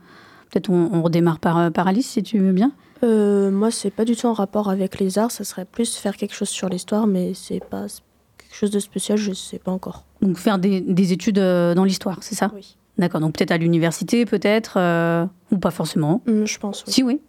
Peut-être 0.56 0.70
on, 0.70 1.02
redémarre 1.02 1.40
par, 1.40 1.58
euh, 1.58 1.70
par 1.70 1.86
Alice, 1.86 2.12
si 2.12 2.24
tu 2.24 2.40
veux 2.40 2.54
bien. 2.54 2.72
Euh, 3.04 3.52
moi, 3.52 3.72
c'est 3.72 3.92
pas 3.92 4.06
du 4.06 4.16
tout 4.16 4.28
en 4.28 4.32
rapport 4.32 4.70
avec 4.70 5.02
les 5.02 5.20
arts. 5.20 5.32
Ça 5.32 5.44
serait 5.44 5.66
plus 5.66 5.98
faire 5.98 6.16
quelque 6.16 6.34
chose 6.34 6.48
sur 6.48 6.70
l'histoire, 6.70 7.08
mais 7.08 7.34
c'est 7.34 7.60
pas 7.60 7.88
quelque 8.38 8.56
chose 8.56 8.72
de 8.72 8.80
spécial, 8.80 9.18
je 9.18 9.34
sais 9.34 9.60
pas 9.60 9.74
encore. 9.74 10.06
Donc 10.22 10.38
faire 10.38 10.58
des, 10.58 11.12
études 11.12 11.40
euh, 11.40 11.74
dans 11.74 11.84
l'histoire, 11.84 12.20
c'est 12.22 12.36
ça? 12.36 12.52
Oui. 12.56 12.78
D'accord, 12.98 13.20
donc 13.20 13.34
peut-être 13.34 13.52
à 13.52 13.58
l'université, 13.58 14.24
peut-être, 14.26 14.78
ou 15.52 15.58
pas 15.58 15.72
forcément 15.72 16.22
mmh, 16.26 16.46
Je 16.46 16.58
pense, 16.58 16.86
oui. 16.88 16.94
Si, 16.94 17.04
oui. 17.04 17.20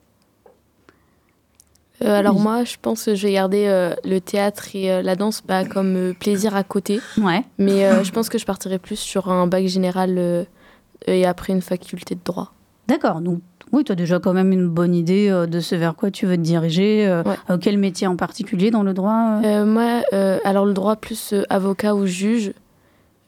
alors 2.00 2.38
moi, 2.38 2.62
je 2.62 2.76
pense 2.80 3.06
que 3.06 3.16
je 3.16 3.26
vais 3.26 3.32
garder 3.32 3.90
le 4.04 4.20
théâtre 4.20 4.76
et 4.76 5.02
la 5.02 5.16
danse 5.16 5.42
bah, 5.44 5.64
comme 5.64 6.14
plaisir 6.14 6.54
à 6.54 6.62
côté. 6.62 7.00
Ouais. 7.18 7.42
Mais 7.58 8.04
je 8.04 8.12
pense 8.12 8.28
que 8.28 8.38
je 8.38 8.46
partirai 8.46 8.78
plus 8.78 9.00
sur 9.00 9.32
un 9.32 9.48
bac 9.48 9.66
général 9.66 10.46
et 11.08 11.26
après 11.26 11.52
une 11.52 11.62
faculté 11.62 12.14
de 12.14 12.20
droit. 12.24 12.52
D'accord. 12.88 13.20
Donc, 13.20 13.40
oui, 13.72 13.84
tu 13.84 13.92
as 13.92 13.96
déjà 13.96 14.18
quand 14.18 14.32
même 14.32 14.52
une 14.52 14.68
bonne 14.68 14.94
idée 14.94 15.28
euh, 15.28 15.46
de 15.46 15.60
ce 15.60 15.74
vers 15.74 15.94
quoi 15.96 16.10
tu 16.10 16.26
veux 16.26 16.36
te 16.36 16.42
diriger. 16.42 17.06
Euh, 17.06 17.22
euh, 17.50 17.58
quel 17.60 17.78
métier 17.78 18.06
en 18.06 18.16
particulier 18.16 18.70
dans 18.70 18.82
le 18.82 18.94
droit 18.94 19.40
Moi, 19.64 20.02
alors 20.44 20.64
le 20.64 20.72
droit 20.72 20.96
plus 20.96 21.34
avocat 21.48 21.94
ou 21.94 22.06
juge. 22.06 22.52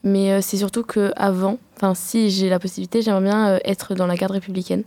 Mais 0.04 0.40
c'est 0.42 0.56
surtout 0.56 0.84
que 0.84 1.10
avant, 1.16 1.58
enfin, 1.76 1.92
si 1.92 2.30
j'ai 2.30 2.48
la 2.48 2.60
possibilité, 2.60 3.02
j'aimerais 3.02 3.22
bien 3.22 3.58
être 3.64 3.94
dans 3.94 4.06
la 4.06 4.14
garde 4.14 4.32
républicaine. 4.32 4.84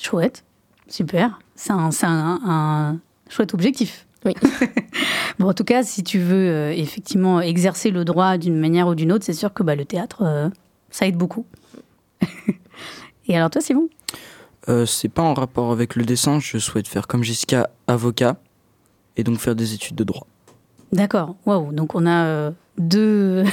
Chouette. 0.00 0.44
Super. 0.86 1.40
C'est 1.56 1.72
un, 1.72 1.90
un, 2.04 2.98
chouette 3.28 3.54
objectif. 3.54 4.06
Oui. 4.24 4.34
bon, 5.40 5.48
en 5.48 5.52
tout 5.52 5.64
cas, 5.64 5.82
si 5.82 6.04
tu 6.04 6.20
veux 6.20 6.70
effectivement 6.70 7.40
exercer 7.40 7.90
le 7.90 8.04
droit 8.04 8.38
d'une 8.38 8.56
manière 8.56 8.86
ou 8.86 8.94
d'une 8.94 9.10
autre, 9.10 9.24
c'est 9.24 9.32
sûr 9.32 9.52
que 9.52 9.64
bah, 9.64 9.74
le 9.74 9.84
théâtre, 9.84 10.50
ça 10.90 11.06
aide 11.06 11.16
beaucoup. 11.16 11.44
Et 13.28 13.36
alors 13.36 13.50
toi, 13.50 13.60
Simon? 13.60 13.88
Euh, 14.68 14.86
C'est 14.86 15.08
pas 15.08 15.22
en 15.22 15.34
rapport 15.34 15.70
avec 15.70 15.94
le 15.96 16.04
dessin. 16.04 16.40
Je 16.40 16.58
souhaite 16.58 16.88
faire 16.88 17.06
comme 17.06 17.22
Jessica, 17.22 17.70
avocat, 17.86 18.36
et 19.16 19.24
donc 19.24 19.38
faire 19.38 19.54
des 19.54 19.74
études 19.74 19.94
de 19.96 20.04
droit. 20.04 20.26
D'accord. 20.92 21.36
Waouh. 21.46 21.72
Donc 21.72 21.94
on 21.94 22.06
a 22.06 22.24
euh, 22.24 22.50
deux. 22.78 23.44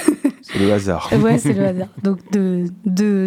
c'est 0.42 0.60
le 0.60 0.72
hasard. 0.72 1.10
ouais, 1.22 1.38
c'est 1.38 1.54
le 1.54 1.66
hasard. 1.66 1.88
Donc 2.04 2.20
deux, 2.32 2.66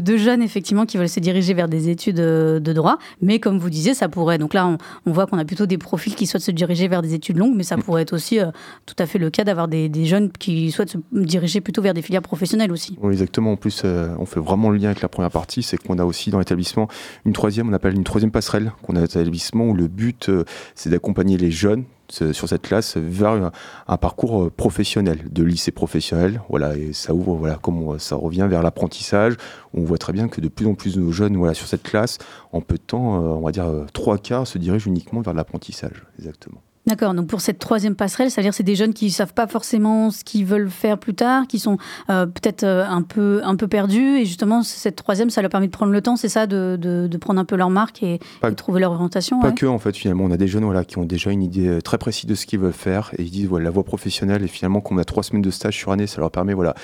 deux, 0.00 0.16
jeunes 0.16 0.42
effectivement 0.42 0.87
qui 0.87 0.96
veulent 0.96 1.08
se 1.08 1.20
diriger 1.20 1.54
vers 1.54 1.68
des 1.68 1.88
études 1.88 2.20
euh, 2.20 2.61
de 2.61 2.72
droit, 2.72 2.98
mais 3.22 3.38
comme 3.38 3.58
vous 3.58 3.70
disiez, 3.70 3.94
ça 3.94 4.08
pourrait. 4.08 4.38
Donc 4.38 4.54
là, 4.54 4.66
on, 4.66 4.78
on 5.06 5.12
voit 5.12 5.26
qu'on 5.26 5.38
a 5.38 5.44
plutôt 5.44 5.66
des 5.66 5.78
profils 5.78 6.14
qui 6.14 6.26
souhaitent 6.26 6.42
se 6.42 6.50
diriger 6.50 6.88
vers 6.88 7.02
des 7.02 7.14
études 7.14 7.37
longues, 7.37 7.54
mais 7.54 7.62
ça 7.62 7.76
mm. 7.76 7.82
pourrait 7.82 8.02
être 8.02 8.12
aussi 8.12 8.38
euh, 8.38 8.50
tout 8.87 8.96
à 8.98 9.06
fait 9.06 9.18
le 9.18 9.30
cas 9.30 9.44
d'avoir 9.44 9.68
des, 9.68 9.88
des, 9.88 10.04
jeunes 10.04 10.30
qui 10.30 10.70
souhaitent 10.70 10.90
se 10.90 10.98
diriger 11.12 11.61
plutôt 11.61 11.82
vers 11.82 11.94
des 11.94 12.02
filières 12.02 12.22
professionnelles 12.22 12.72
aussi. 12.72 12.96
Oui, 13.00 13.12
exactement. 13.12 13.52
En 13.52 13.56
plus, 13.56 13.82
euh, 13.84 14.14
on 14.18 14.26
fait 14.26 14.40
vraiment 14.40 14.70
le 14.70 14.78
lien 14.78 14.87
avec 14.87 15.02
la 15.02 15.08
première 15.08 15.30
partie, 15.30 15.62
c'est 15.62 15.76
qu'on 15.76 15.98
a 15.98 16.04
aussi 16.04 16.30
dans 16.30 16.38
l'établissement 16.38 16.88
une 17.24 17.32
troisième, 17.32 17.68
on 17.68 17.72
appelle 17.72 17.94
une 17.94 18.04
troisième 18.04 18.30
passerelle, 18.30 18.72
qu'on 18.82 18.94
a 18.94 18.96
dans 18.96 19.02
l'établissement 19.02 19.66
où 19.66 19.74
le 19.74 19.88
but, 19.88 20.30
c'est 20.74 20.90
d'accompagner 20.90 21.37
les 21.37 21.50
jeunes 21.50 21.84
sur 22.11 22.49
cette 22.49 22.62
classe 22.62 22.97
vers 22.97 23.53
un, 23.87 23.97
parcours 23.97 24.44
euh, 24.44 24.51
professionnel, 24.51 25.25
de 25.31 25.42
lycée 25.42 25.71
professionnel. 25.71 26.40
Voilà, 26.49 26.77
et 26.77 26.92
ça 26.92 27.14
ouvre, 27.14 27.35
voilà, 27.35 27.57
comme 27.57 27.99
ça 27.99 28.16
revient 28.16 28.47
vers 28.49 28.62
l'apprentissage. 28.62 29.37
On 29.75 29.83
voit 29.83 29.99
très 29.99 30.12
bien 30.12 30.29
que 30.29 30.40
de 30.40 30.49
plus 30.49 30.66
en 30.66 30.75
plus 30.75 30.97
de 30.97 31.11
jeunes, 31.11 31.37
voilà, 31.37 31.55
sur 31.55 31.66
cette 31.66 31.83
classe, 31.83 32.18
en 32.53 32.61
peu 32.61 32.77
de 32.77 32.83
temps, 32.83 33.16
euh, 33.16 33.29
on 33.37 33.40
va 33.40 33.53
dire 33.53 33.66
euh, 33.66 33.85
trois 33.92 34.18
quarts 34.18 34.47
se 34.47 34.59
dirigent 34.59 34.90
uniquement 34.90 35.21
vers 35.21 35.35
l'apprentissage. 35.35 36.05
Exactement. 36.18 36.62
D'accord, 36.88 37.12
donc 37.12 37.27
pour 37.27 37.42
cette 37.42 37.59
troisième 37.59 37.94
passerelle, 37.94 38.31
c'est-à-dire 38.31 38.55
c'est 38.55 38.62
des 38.62 38.74
jeunes 38.74 38.94
qui 38.94 39.05
ne 39.07 39.11
savent 39.11 39.35
pas 39.35 39.46
forcément 39.46 40.11
ce 40.11 40.24
qu'ils 40.24 40.46
veulent 40.46 40.70
faire 40.70 40.96
plus 40.96 41.12
tard, 41.12 41.46
qui 41.46 41.59
sont 41.59 41.77
euh, 42.09 42.24
peut-être 42.24 42.64
euh, 42.64 42.87
un, 42.88 43.03
peu, 43.03 43.42
un 43.44 43.57
peu 43.57 43.68
perdus, 43.68 44.16
et 44.16 44.24
justement 44.24 44.62
cette 44.62 44.96
troisième, 44.96 45.29
ça 45.29 45.42
leur 45.42 45.51
permet 45.51 45.66
de 45.66 45.72
prendre 45.72 45.92
le 45.92 46.01
temps, 46.01 46.16
c'est 46.16 46.31
ça, 46.31 46.46
de, 46.46 46.79
de, 46.81 47.16
prendre 47.18 47.38
un 47.40 47.44
peu 47.44 47.57
leur 47.57 47.68
marque 47.68 48.03
et, 48.03 48.20
de 48.42 48.51
trouver 48.51 48.81
leur 48.81 48.92
orientation 48.92 49.38
Pas 49.40 49.53
que, 49.53 49.66
en 49.66 49.79
fait, 49.79 49.94
finalement, 49.94 50.24
on 50.24 50.31
a 50.31 50.38
des 50.38 50.48
jeunes 50.48 50.64
voilà, 50.64 50.83
qui 50.83 50.96
ont 50.96 51.05
déjà 51.05 51.31
une 51.31 51.42
idée 51.42 51.68
euh, 51.68 51.81
très 51.83 51.98
précise 51.98 52.24
de 52.24 52.35
ce 52.35 52.46
qu'ils 52.46 52.59
veulent 52.59 52.72
faire, 52.72 53.11
et 53.18 53.22
ils 53.22 53.31
disent, 53.31 53.48
voilà, 53.48 53.64
la 53.64 53.70
voie 53.70 53.85
professionnelle, 53.85 54.42
et 54.42 54.48
finalement, 54.48 54.81
qu'on 54.81 54.96
a 54.96 55.05
trois 55.05 55.22
semaines 55.22 55.42
de 55.42 55.51
stage 55.51 55.77
sur 55.77 55.92
année, 55.92 56.07
ça 56.07 56.22
leur 56.22 56.31
permet, 56.31 56.55
voilà, 56.55 56.74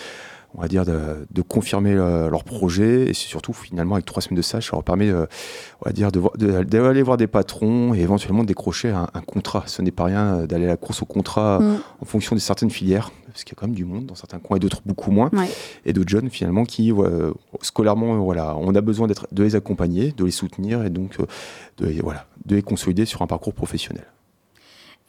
on 0.57 0.63
va 0.63 0.69
dire, 0.69 0.85
de, 0.85 1.43
confirmer 1.43 1.93
euh, 1.93 2.31
leur 2.31 2.45
projet. 2.45 3.09
Et 3.09 3.13
surtout, 3.13 3.53
finalement, 3.53 3.97
avec 3.97 4.07
trois 4.07 4.23
semaines 4.23 4.37
de 4.37 4.43
stage, 4.43 4.67
ça 4.67 4.73
leur 4.73 4.85
permet, 4.85 5.11
euh, 5.11 5.27
on 5.83 5.89
va 5.89 5.93
dire, 5.93 6.11
d'aller 6.13 7.03
voir 7.03 7.17
des 7.17 7.27
patrons 7.27 7.93
et 7.95 8.01
éventuellement 8.01 8.43
de 8.43 8.49
décrocher 8.49 8.91
un, 8.91 9.07
contrat. 9.27 9.65
Ce 9.67 9.83
n'est 9.83 9.91
pas 9.91 10.05
rien 10.05 10.35
euh, 10.35 10.47
d'aller 10.47 10.65
à 10.65 10.69
la 10.69 10.77
course 10.77 11.03
au 11.03 11.07
contrat 11.07 11.59
mm. 11.61 11.79
en 12.03 12.05
fonction 12.05 12.37
de 12.37 12.41
certaines 12.41 12.71
filières, 12.71 13.11
parce 13.27 13.43
qu'il 13.45 13.55
y 13.55 13.59
a 13.59 13.61
quand 13.61 13.67
même 13.67 13.77
du 13.77 13.85
monde 13.85 14.07
dans 14.07 14.15
certains 14.15 14.39
coins 14.39 14.57
et 14.57 14.61
d'autres 14.61 14.83
beaucoup 14.87 15.11
moins. 15.11 15.31
Et 15.85 15.93
d'autres 15.93 16.11
jeunes, 16.11 16.31
finalement, 16.31 16.65
qui, 16.65 16.93
scolairement, 17.63 18.19
voilà, 18.19 18.57
on 18.57 18.75
a 18.75 18.81
besoin 18.81 19.09
de 19.09 19.43
les 19.43 19.57
accompagner, 19.57 20.13
de 20.13 20.25
les 20.25 20.31
soutenir 20.31 20.85
et 20.85 20.91
donc 20.91 21.19
de, 21.79 22.01
voilà, 22.01 22.27
de 22.47 22.55
les 22.55 22.63
consolider 22.63 23.05
sur 23.07 23.23
un 23.23 23.27
parcours 23.27 23.55
professionnel. 23.55 24.05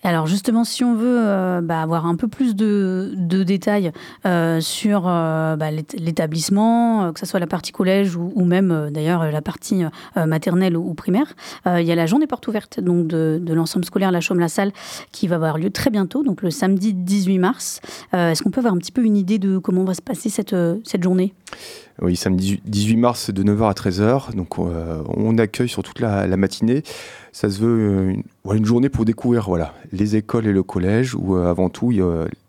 Alors 0.04 0.28
justement, 0.28 0.64
si 0.64 0.84
on 0.84 0.94
veut 0.94 1.20
euh, 1.20 1.62
bah, 1.62 1.82
avoir 1.82 2.06
un 2.06 2.16
peu 2.16 2.28
plus 2.28 2.56
de, 2.56 3.12
détails 3.16 3.92
euh, 4.28 4.62
sur 4.62 5.08
euh, 5.08 5.56
bah, 5.56 5.72
l'établissement, 5.72 7.12
que 7.12 7.20
ce 7.20 7.26
soit 7.26 7.40
la 7.40 7.48
partie 7.48 7.72
collège 7.72 8.16
ou, 8.16 8.46
même 8.46 8.90
d'ailleurs 8.92 9.32
la 9.32 9.42
partie 9.42 9.84
maternelle 10.16 10.78
ou, 10.78 10.94
primaire, 10.94 11.34
il 11.66 11.82
y 11.82 11.92
a 11.92 11.96
la 11.96 12.06
journée 12.06 12.28
porte 12.28 12.48
ouverte 12.48 12.80
donc 12.80 13.08
de, 13.08 13.42
l'ensemble 13.54 13.86
scolaire 13.86 14.12
La 14.12 14.22
Chaume-la 14.22 14.48
Salle 14.48 14.72
qui 15.12 15.28
va 15.28 15.36
avoir 15.36 15.58
lieu 15.58 15.72
très 15.72 15.90
bientôt, 15.90 16.24
donc 16.24 16.42
le 16.44 16.52
samedi 16.52 16.94
18 16.94 17.40
mars. 17.40 17.82
Est-ce 18.14 18.44
qu'on 18.44 18.52
peut 18.52 18.60
avoir 18.60 18.74
un 18.74 18.78
petit 18.78 18.92
peu 18.92 19.04
une 19.04 19.18
idée 19.18 19.40
de 19.40 19.58
comment 19.58 19.84
va 19.84 19.96
se 19.96 20.02
passer 20.02 20.30
cette, 20.30 20.56
cette 20.84 21.04
journée? 21.04 21.34
Oui, 22.02 22.16
samedi 22.16 22.62
18 22.66 22.98
mars 22.98 23.30
de 23.32 23.44
9h 23.44 23.70
à 23.70 23.74
13h. 23.74 24.36
Donc 24.36 24.60
on 24.60 25.38
accueille 25.38 25.70
sur 25.70 25.84
toute 25.84 26.00
la 26.00 26.38
matinée 26.38 26.84
ça 27.36 27.50
se 27.50 27.60
veut 27.60 28.12
une, 28.12 28.24
une, 28.50 28.66
journée 28.66 28.88
pour 28.88 29.04
découvrir 29.04 29.44
voilà, 29.50 29.74
les 29.92 30.16
écoles 30.16 30.48
et 30.48 30.54
le 30.54 30.64
collège, 30.64 31.16
où 31.16 31.36
euh, 31.36 31.50
avant 31.50 31.68
tout, 31.68 31.92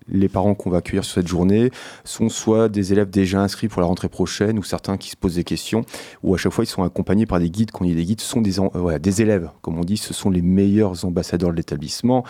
les 0.08 0.28
parents 0.28 0.54
qu'on 0.54 0.70
va 0.70 0.76
accueillir 0.76 1.04
sur 1.04 1.14
cette 1.14 1.26
journée 1.26 1.72
sont 2.04 2.28
soit 2.28 2.68
des 2.68 2.92
élèves 2.92 3.10
déjà 3.10 3.40
inscrits 3.40 3.66
pour 3.66 3.80
la 3.80 3.88
rentrée 3.88 4.08
prochaine, 4.08 4.60
ou 4.60 4.62
certains 4.62 4.96
qui 4.96 5.10
se 5.10 5.16
posent 5.16 5.34
des 5.34 5.42
questions, 5.42 5.84
ou 6.22 6.36
à 6.36 6.38
chaque 6.38 6.52
fois 6.52 6.62
ils 6.62 6.68
sont 6.68 6.84
accompagnés 6.84 7.26
par 7.26 7.40
des 7.40 7.50
guides. 7.50 7.72
Quand 7.72 7.84
on 7.84 7.88
dit 7.88 7.96
des 7.96 8.04
guides, 8.04 8.20
ce 8.20 8.28
sont 8.28 8.40
des, 8.40 8.60
euh, 8.60 8.98
des 9.00 9.22
élèves, 9.22 9.50
comme 9.60 9.76
on 9.76 9.84
dit, 9.84 9.96
ce 9.96 10.14
sont 10.14 10.30
les 10.30 10.40
meilleurs 10.40 11.04
ambassadeurs 11.04 11.50
de 11.50 11.56
l'établissement, 11.56 12.22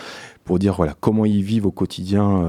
pour 0.43 0.57
dire 0.57 0.73
voilà, 0.73 0.95
comment 0.99 1.25
ils 1.25 1.43
vivent 1.43 1.67
au 1.67 1.71
quotidien. 1.71 2.43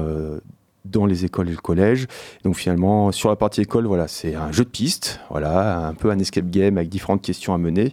Dans 0.85 1.05
les 1.05 1.25
écoles 1.25 1.49
et 1.49 1.51
le 1.51 1.57
collège. 1.57 2.07
Donc 2.43 2.55
finalement, 2.55 3.11
sur 3.11 3.29
la 3.29 3.35
partie 3.35 3.61
école, 3.61 3.85
voilà, 3.85 4.07
c'est 4.07 4.35
un 4.35 4.51
jeu 4.51 4.63
de 4.63 4.69
piste, 4.69 5.19
voilà, 5.29 5.87
un 5.87 5.93
peu 5.93 6.09
un 6.09 6.17
escape 6.19 6.49
game 6.49 6.77
avec 6.77 6.89
différentes 6.89 7.21
questions 7.21 7.53
à 7.53 7.57
mener. 7.57 7.91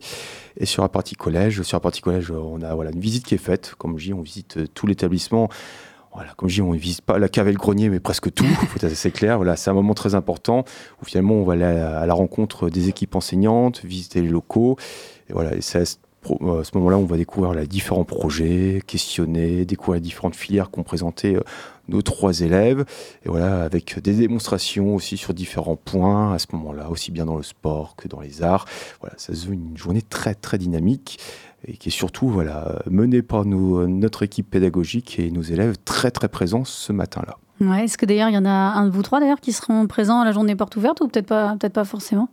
Et 0.58 0.66
sur 0.66 0.82
la 0.82 0.88
partie 0.88 1.14
collège, 1.14 1.62
sur 1.62 1.76
la 1.76 1.80
partie 1.80 2.00
collège, 2.00 2.30
on 2.30 2.62
a 2.62 2.74
voilà 2.74 2.90
une 2.92 3.00
visite 3.00 3.24
qui 3.24 3.34
est 3.34 3.38
faite. 3.38 3.74
Comme 3.76 3.98
je 3.98 4.06
dis, 4.06 4.14
on 4.14 4.22
visite 4.22 4.56
euh, 4.56 4.66
tout 4.72 4.86
l'établissement. 4.86 5.48
Voilà, 6.14 6.32
comme 6.34 6.48
je 6.48 6.54
dis, 6.54 6.62
on 6.62 6.72
ne 6.72 6.78
visite 6.78 7.02
pas 7.02 7.18
la 7.18 7.28
cave 7.28 7.48
et 7.48 7.52
le 7.52 7.58
grenier, 7.58 7.90
mais 7.90 8.00
presque 8.00 8.32
tout. 8.32 8.44
Faut 8.68 8.76
être 8.76 8.84
assez 8.84 9.10
clair. 9.10 9.36
Voilà, 9.36 9.56
c'est 9.56 9.68
un 9.68 9.74
moment 9.74 9.92
très 9.92 10.14
important 10.14 10.64
où 11.02 11.04
finalement 11.04 11.34
on 11.34 11.44
va 11.44 11.52
aller 11.52 11.64
à 11.64 12.06
la 12.06 12.14
rencontre 12.14 12.70
des 12.70 12.88
équipes 12.88 13.16
enseignantes, 13.16 13.84
visiter 13.84 14.22
les 14.22 14.28
locaux. 14.28 14.78
Et 15.28 15.34
voilà, 15.34 15.54
et 15.54 15.60
ça 15.60 15.80
à 16.34 16.64
ce 16.64 16.76
moment-là, 16.76 16.98
on 16.98 17.04
va 17.04 17.16
découvrir 17.16 17.54
les 17.54 17.66
différents 17.66 18.04
projets, 18.04 18.82
questionner, 18.86 19.64
découvrir 19.64 19.94
les 19.94 20.04
différentes 20.04 20.36
filières 20.36 20.70
qu'ont 20.70 20.82
présentées 20.82 21.38
nos 21.88 22.02
trois 22.02 22.40
élèves. 22.40 22.84
Et 23.24 23.28
voilà, 23.28 23.62
avec 23.62 23.98
des 24.00 24.14
démonstrations 24.14 24.94
aussi 24.94 25.16
sur 25.16 25.34
différents 25.34 25.76
points 25.76 26.32
à 26.32 26.38
ce 26.38 26.46
moment-là, 26.52 26.90
aussi 26.90 27.10
bien 27.10 27.24
dans 27.24 27.36
le 27.36 27.42
sport 27.42 27.96
que 27.96 28.08
dans 28.08 28.20
les 28.20 28.42
arts. 28.42 28.66
Voilà, 29.00 29.14
ça 29.18 29.34
se 29.34 29.46
veut 29.46 29.54
une 29.54 29.76
journée 29.76 30.02
très 30.02 30.34
très 30.34 30.58
dynamique 30.58 31.18
et 31.66 31.76
qui 31.76 31.88
est 31.88 31.92
surtout 31.92 32.28
voilà, 32.28 32.80
menée 32.90 33.22
par 33.22 33.44
nous, 33.44 33.86
notre 33.86 34.22
équipe 34.22 34.50
pédagogique 34.50 35.18
et 35.18 35.30
nos 35.30 35.42
élèves 35.42 35.76
très 35.84 36.10
très 36.10 36.28
présents 36.28 36.64
ce 36.64 36.92
matin-là. 36.92 37.38
Ouais, 37.60 37.84
Est-ce 37.84 37.96
que 37.96 38.04
d'ailleurs 38.04 38.28
il 38.28 38.34
y 38.34 38.38
en 38.38 38.44
a 38.44 38.50
un 38.50 38.86
de 38.86 38.90
vous 38.90 39.02
trois 39.02 39.18
d'ailleurs 39.18 39.40
qui 39.40 39.52
seront 39.52 39.86
présents 39.86 40.20
à 40.20 40.24
la 40.24 40.32
journée 40.32 40.54
porte 40.54 40.76
ouverte 40.76 41.00
ou 41.00 41.08
peut-être 41.08 41.26
pas, 41.26 41.56
peut-être 41.58 41.72
pas 41.72 41.84
forcément? 41.84 42.28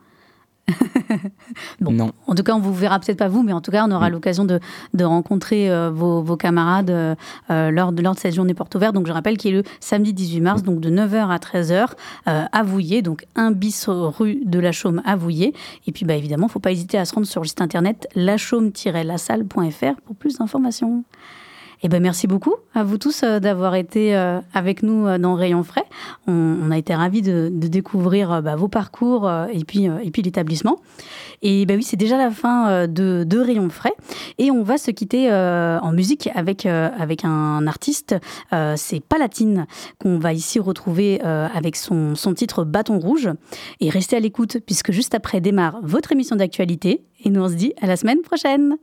bon, 1.82 1.91
Non. 1.91 2.12
En 2.28 2.36
tout 2.36 2.43
cas, 2.43 2.54
on 2.54 2.60
vous 2.60 2.73
verra 2.73 2.99
peut-être 2.99 3.17
pas 3.17 3.28
vous, 3.28 3.43
mais 3.43 3.54
en 3.54 3.62
tout 3.62 3.71
cas, 3.71 3.86
on 3.86 3.91
aura 3.91 4.10
l'occasion 4.10 4.45
de, 4.45 4.60
de 4.93 5.04
rencontrer 5.04 5.69
euh, 5.69 5.91
vos, 5.91 6.21
vos 6.21 6.38
camarades 6.38 6.89
euh, 6.89 7.15
euh, 7.49 7.69
lors, 7.71 7.91
de, 7.91 8.02
lors 8.02 8.15
de 8.15 8.19
cette 8.19 8.34
journée 8.34 8.54
porte 8.54 8.73
ouverte. 8.76 8.93
Donc, 8.95 9.08
je 9.08 9.12
rappelle 9.12 9.38
qu'il 9.38 9.54
est 9.54 9.58
le 9.58 9.63
samedi 9.80 10.13
18 10.13 10.41
mars, 10.41 10.63
donc 10.63 10.80
de 10.80 10.89
9h 10.89 11.30
à 11.30 11.38
13h 11.38 11.89
euh, 12.28 12.45
à 12.52 12.63
Vouillé, 12.63 13.02
donc 13.02 13.26
1 13.36 13.52
bis 13.52 13.88
rue 13.88 14.39
de 14.45 14.60
la 14.60 14.71
Chaume 14.71 15.02
à 15.06 15.15
Vouillé. 15.15 15.54
Et 15.88 15.91
puis, 15.91 16.06
bah, 16.06 16.15
évidemment, 16.15 16.47
faut 16.47 16.60
pas 16.60 16.71
hésiter 16.71 16.97
à 16.97 17.06
se 17.06 17.13
rendre 17.13 17.28
sur 17.28 17.41
le 17.41 17.47
site 17.47 17.62
internet 17.62 18.08
lachaume-lasalle.fr 18.15 20.02
pour 20.06 20.15
plus 20.15 20.38
d'informations. 20.38 21.04
Eh 21.86 21.89
ben, 21.89 22.02
merci 22.02 22.28
beaucoup 22.28 22.56
à 22.74 22.86
vous 22.86 22.98
tous 22.98 23.24
euh, 23.24 23.41
d'avoir 23.41 23.76
été 23.76 24.15
euh, 24.15 24.39
avec 24.54 24.84
nous 24.84 25.06
euh, 25.06 25.17
dans 25.17 25.36
Rayon 25.36 25.63
Frais. 25.63 25.84
On, 26.28 26.72
a 26.72 26.78
été 26.78 26.96
ravis 26.96 27.22
de, 27.22 27.50
découvrir 27.52 28.41
bah, 28.41 28.56
vos 28.56 28.69
parcours 28.69 29.30
et 29.52 29.65
puis, 29.65 29.86
et 29.86 30.12
puis 30.12 30.22
l'établissement. 30.22 30.80
Et 31.41 31.65
ben 31.65 31.76
oui, 31.76 31.84
c'est 31.84 31.98
déjà 31.98 32.17
la 32.17 32.32
fin 32.32 32.88
de, 32.88 33.26
de 33.28 33.38
Rayon 33.38 33.69
Frais. 33.69 33.93
Et 34.38 34.50
on 34.50 34.63
va 34.63 34.78
se 34.78 34.91
quitter 34.91 35.32
en 35.32 35.91
musique 35.91 36.30
avec, 36.34 36.65
avec 36.65 37.26
un 37.26 37.67
artiste. 37.67 38.15
C'est 38.76 39.02
Palatine 39.02 39.65
qu'on 40.00 40.19
va 40.19 40.34
ici 40.34 40.60
retrouver 40.60 41.19
avec 41.22 41.76
son, 41.76 42.15
son 42.15 42.34
titre 42.34 42.63
Bâton 42.63 43.00
Rouge. 43.00 43.30
Et 43.82 43.89
restez 43.89 44.15
à 44.15 44.19
l'écoute 44.19 44.58
puisque 44.65 44.91
juste 44.91 45.13
après 45.13 45.41
démarre 45.41 45.80
votre 45.84 46.12
émission 46.12 46.36
d'actualité. 46.36 47.04
Et 47.24 47.30
nous 47.30 47.41
on 47.41 47.50
se 47.50 47.56
dit 47.56 47.74
à 47.82 47.88
la 47.88 47.98
semaine 47.98 48.22
prochaine. 48.22 48.78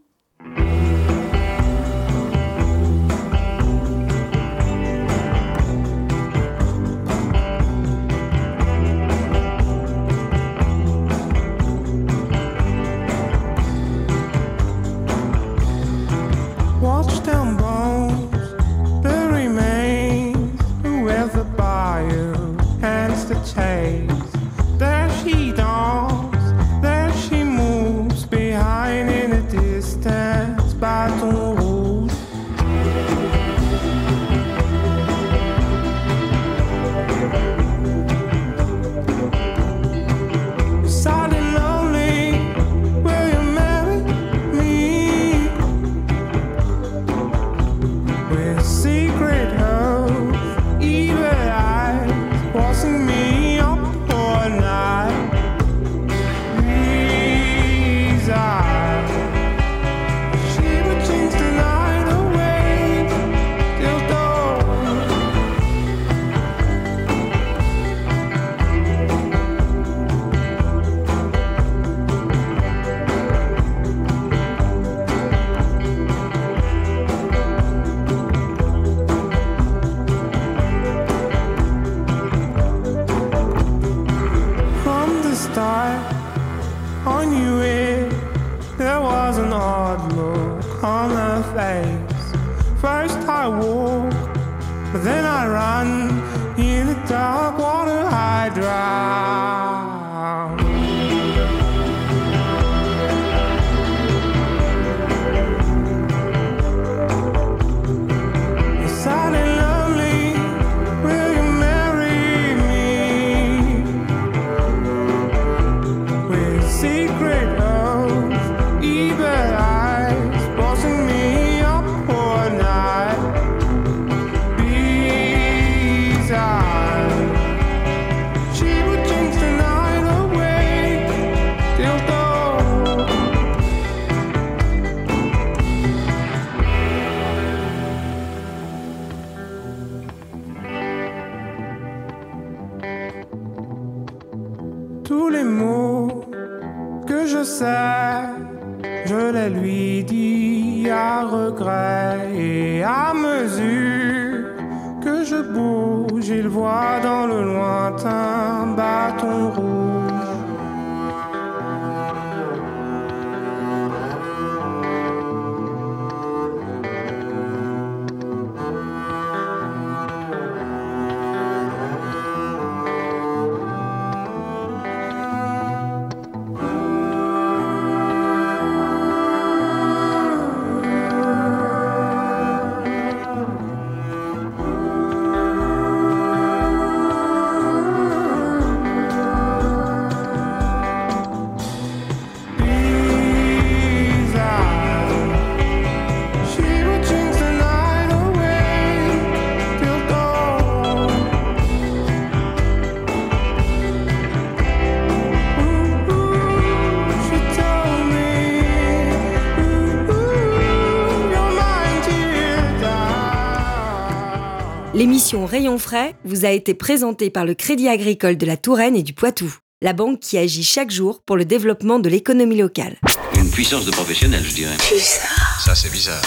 L'émission 215.31 215.47
Rayon 215.47 215.79
Frais 215.79 216.17
vous 216.25 216.45
a 216.45 216.51
été 216.51 216.75
présentée 216.75 217.31
par 217.31 217.45
le 217.45 217.55
Crédit 217.55 217.87
Agricole 217.89 218.37
de 218.37 218.47
la 218.47 218.57
Touraine 218.57 218.97
et 218.97 219.05
du 219.05 219.13
Poitou, 219.13 219.55
la 219.81 219.93
banque 219.93 220.19
qui 220.19 220.37
agit 220.37 220.65
chaque 220.65 220.91
jour 220.91 221.23
pour 221.25 221.37
le 221.37 221.45
développement 221.45 222.01
de 222.01 222.09
l'économie 222.09 222.57
locale. 222.57 222.97
Une 223.37 223.49
puissance 223.49 223.85
de 223.85 223.93
professionnel, 223.93 224.43
je 224.45 224.53
dirais. 224.53 224.77
Bizarre. 224.93 225.61
Ça, 225.65 225.77
c'est 225.77 225.93
bizarre. 225.93 226.23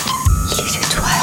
Toi 0.95 1.22